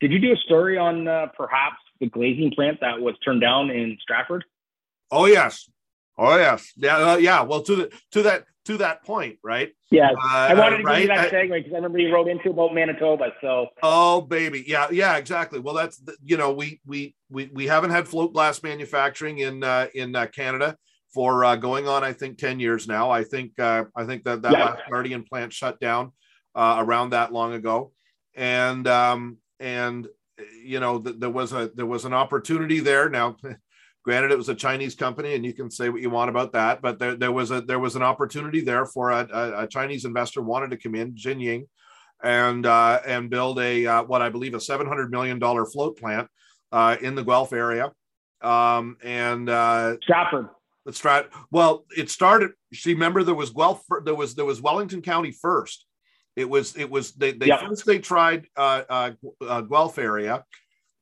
[0.00, 3.70] Did you do a story on uh, perhaps the glazing plant that was turned down
[3.70, 4.44] in Stratford?
[5.10, 5.68] Oh yes,
[6.18, 7.42] oh yes, yeah, uh, yeah.
[7.42, 9.70] Well, to the to that to that point, right?
[9.90, 11.00] Yeah, uh, I wanted to right?
[11.02, 13.32] give you that segue because I remember you wrote into about Manitoba.
[13.40, 15.58] So, oh baby, yeah, yeah, exactly.
[15.58, 19.64] Well, that's the, you know we we we we haven't had float glass manufacturing in
[19.64, 20.76] uh, in uh, Canada
[21.12, 23.10] for uh, going on, I think, ten years now.
[23.10, 24.64] I think uh, I think that that yeah.
[24.66, 26.12] last Guardian plant shut down
[26.54, 27.92] uh, around that long ago,
[28.34, 30.06] and um, and
[30.64, 33.08] you know, th- there was a there was an opportunity there.
[33.08, 33.36] Now,
[34.04, 36.82] granted, it was a Chinese company, and you can say what you want about that,
[36.82, 40.04] but there, there was a there was an opportunity there for a, a, a Chinese
[40.04, 41.66] investor wanted to come in, Jinjing,
[42.22, 45.98] and uh, and build a uh, what I believe a seven hundred million dollar float
[45.98, 46.28] plant
[46.72, 47.92] uh, in the Guelph area,
[48.42, 50.48] um, and uh, Stratford.
[50.88, 51.26] Strat.
[51.52, 52.50] Well, it started.
[52.72, 53.82] See, remember there was Guelph.
[54.04, 55.86] There was there was Wellington County first
[56.36, 57.60] it was it was they, they yep.
[57.60, 59.10] first they tried uh, uh,
[59.46, 60.44] uh, Guelph area,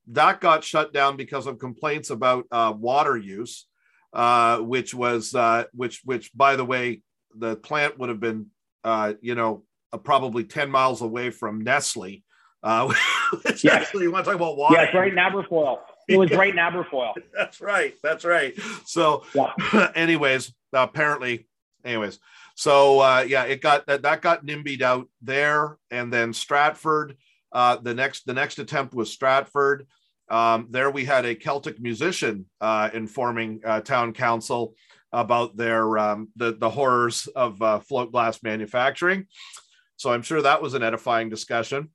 [0.09, 3.67] that got shut down because of complaints about uh, water use,
[4.13, 7.01] uh, which was uh, which which by the way
[7.35, 8.47] the plant would have been
[8.83, 9.63] uh, you know
[9.93, 12.23] uh, probably ten miles away from Nestle.
[12.61, 12.93] Uh,
[13.45, 13.65] yes.
[13.65, 14.75] actually, you want to talk about water?
[14.75, 15.79] Yes, right in Aberfoyle.
[16.09, 17.13] It was right in Aberfoyle.
[17.33, 17.93] that's right.
[18.03, 18.59] That's right.
[18.85, 19.91] So, yeah.
[19.95, 21.47] anyways, apparently,
[21.85, 22.19] anyways,
[22.59, 27.15] so uh, yeah, it got that that got nimbied out there, and then Stratford.
[27.53, 29.87] Uh, the next the next attempt was Stratford.
[30.29, 34.73] Um, there we had a Celtic musician uh, informing uh, town council
[35.13, 39.27] about their um, the the horrors of uh, float glass manufacturing.
[39.95, 41.91] So I'm sure that was an edifying discussion.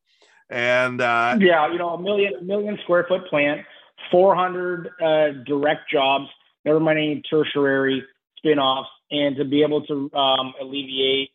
[0.49, 3.67] And uh, yeah, you know, a million million square foot plant,
[4.11, 6.25] 400 uh, direct jobs,
[6.65, 8.03] never mind any tertiary
[8.39, 11.31] spin-offs and to be able to um, alleviate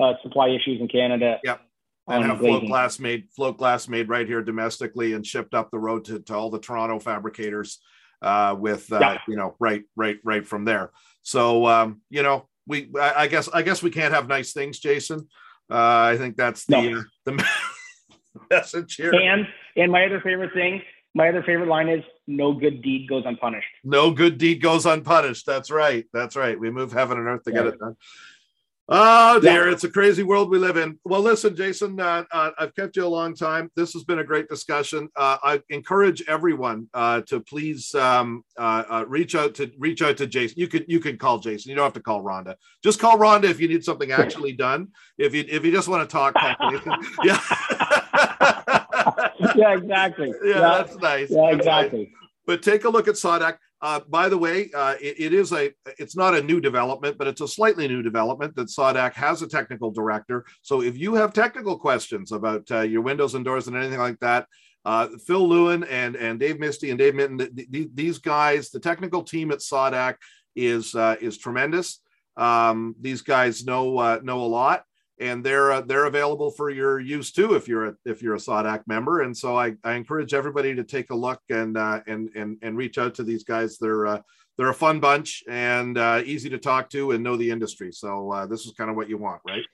[0.00, 1.38] uh, supply issues in Canada.
[1.44, 1.60] Yep.
[2.08, 5.78] And have float glass made float glass made right here domestically and shipped up the
[5.78, 7.78] road to, to all the Toronto fabricators
[8.20, 9.20] uh, with uh, yep.
[9.28, 10.90] you know right right right from there.
[11.22, 14.80] So um, you know we I, I, guess I guess we can't have nice things,
[14.80, 15.28] Jason.
[15.70, 17.04] Uh, I think that's the no.
[17.24, 17.46] the
[18.50, 19.14] message here.
[19.14, 20.82] And and my other favorite thing
[21.14, 23.66] my other favorite line is no good deed goes unpunished.
[23.84, 25.46] No good deed goes unpunished.
[25.46, 26.04] That's right.
[26.12, 26.58] That's right.
[26.58, 27.96] We move heaven and earth to get it done.
[28.88, 29.72] Oh dear, yeah.
[29.72, 30.98] it's a crazy world we live in.
[31.04, 33.70] Well, listen, Jason, uh, uh, I've kept you a long time.
[33.76, 35.08] This has been a great discussion.
[35.14, 40.16] Uh, I encourage everyone uh, to please um, uh, uh, reach out to reach out
[40.16, 40.58] to Jason.
[40.58, 41.70] You could you could call Jason.
[41.70, 42.56] You don't have to call Rhonda.
[42.82, 44.88] Just call Rhonda if you need something actually done.
[45.16, 46.34] If you if you just want to talk,
[47.24, 47.40] yeah.
[49.56, 50.32] yeah, exactly.
[50.44, 51.30] Yeah, yeah, that's nice.
[51.30, 51.98] Yeah, that's exactly.
[52.00, 52.08] Nice.
[52.46, 53.56] But take a look at SAWDAC.
[53.80, 57.26] Uh, by the way, uh, it, it is a it's not a new development, but
[57.26, 60.44] it's a slightly new development that SAWDAC has a technical director.
[60.62, 64.20] So if you have technical questions about uh, your windows and doors and anything like
[64.20, 64.46] that,
[64.84, 68.80] uh, Phil Lewin and and Dave Misty and Dave Minton, the, the, these guys, the
[68.80, 70.16] technical team at SAWDAC
[70.54, 72.00] is uh, is tremendous.
[72.36, 74.84] Um, these guys know uh, know a lot
[75.20, 78.38] and they're uh, they're available for your use too if you're a if you're a
[78.38, 79.22] SAWDAC member.
[79.22, 82.76] And so I, I encourage everybody to take a look and uh, and and and
[82.76, 83.78] reach out to these guys.
[83.78, 84.20] They're uh,
[84.56, 87.92] they're a fun bunch and uh, easy to talk to and know the industry.
[87.92, 89.64] So uh, this is kind of what you want, right?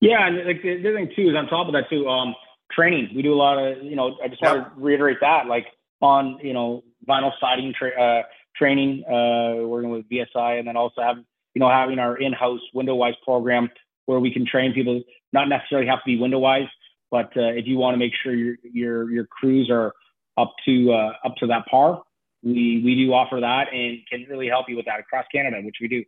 [0.00, 2.34] Yeah, and like the other thing too is on top of that too, um,
[2.72, 3.10] training.
[3.14, 4.16] We do a lot of you know.
[4.22, 5.66] I just want to reiterate that like
[6.00, 8.22] on you know vinyl siding tra- uh,
[8.56, 11.16] training, uh, working with VSI, and then also have
[11.54, 13.68] you know having our in-house WindowWise program
[14.10, 15.00] where we can train people.
[15.32, 16.66] Not necessarily have to be window wise,
[17.12, 19.94] but uh, if you want to make sure your your your crews are
[20.36, 22.02] up to uh, up to that par,
[22.42, 25.76] we we do offer that and can really help you with that across Canada, which
[25.80, 26.00] we do.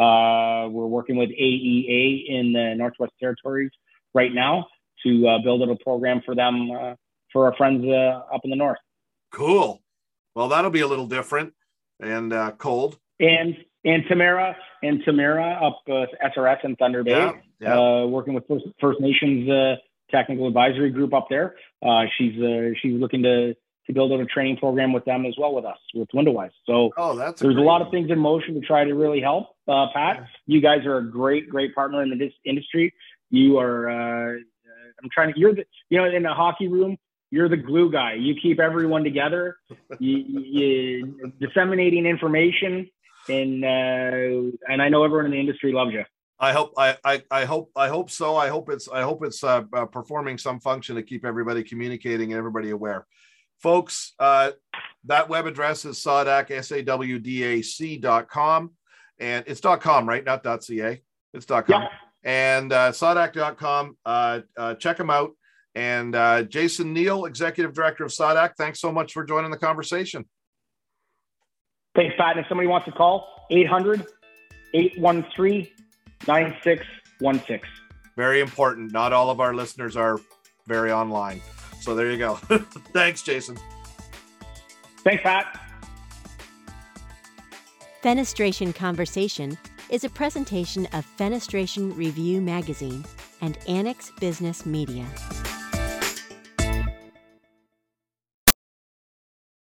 [0.00, 3.72] Uh, we're working with AEA in the Northwest Territories
[4.14, 4.68] right now
[5.04, 6.94] to uh, build out a program for them uh,
[7.32, 8.78] for our friends uh, up in the north.
[9.32, 9.82] Cool.
[10.36, 11.54] Well, that'll be a little different
[11.98, 12.98] and uh, cold.
[13.18, 16.06] And and Tamara and Tamara up uh,
[16.36, 18.04] SRS in Thunder Bay, yeah, yeah.
[18.04, 19.78] working with First, First Nations
[20.10, 21.56] technical advisory group up there.
[22.16, 22.34] she's
[22.80, 23.54] she's looking to
[23.88, 26.50] to build out a training program with them as well with us with WindowWise.
[26.66, 29.20] So oh, that's there's a, a lot of things in motion to try to really
[29.20, 29.48] help.
[29.66, 32.94] Uh, Pat, you guys are a great, great partner in this industry.
[33.30, 33.90] You are.
[33.90, 34.38] Uh,
[35.02, 35.40] I'm trying to.
[35.40, 35.64] You're the.
[35.88, 36.98] You know, in a hockey room,
[37.30, 38.14] you're the glue guy.
[38.14, 39.56] You keep everyone together.
[39.98, 42.90] you, you disseminating information,
[43.28, 46.04] and uh, and I know everyone in the industry loves you.
[46.40, 48.36] I hope I, I, I hope I hope so.
[48.36, 52.32] I hope it's I hope it's uh, uh, performing some function to keep everybody communicating
[52.32, 53.06] and everybody aware
[53.60, 54.50] folks, uh,
[55.04, 57.02] that web address is SAWDAC, S-A-W-D-A-C.com.
[59.20, 60.24] And it's dot .com, right?
[60.24, 61.02] Not dot .ca.
[61.34, 61.82] It's dot .com.
[61.82, 61.88] Yeah.
[62.22, 63.96] And uh, SAWDAC.com.
[64.04, 65.32] Uh, uh, check them out.
[65.74, 70.24] And uh, Jason Neal, Executive Director of SAWDAC, thanks so much for joining the conversation.
[71.94, 72.36] Thanks, Pat.
[72.36, 74.06] And if somebody wants to call, 800
[74.74, 75.66] 813
[76.26, 77.60] 9616.
[78.16, 78.92] Very important.
[78.92, 80.20] Not all of our listeners are
[80.66, 81.40] very online.
[81.80, 82.34] So there you go.
[82.92, 83.56] Thanks, Jason.
[85.04, 85.60] Thanks, Pat.
[88.02, 89.56] Fenestration Conversation
[89.88, 93.04] is a presentation of Fenestration Review Magazine
[93.40, 95.06] and Annex Business Media.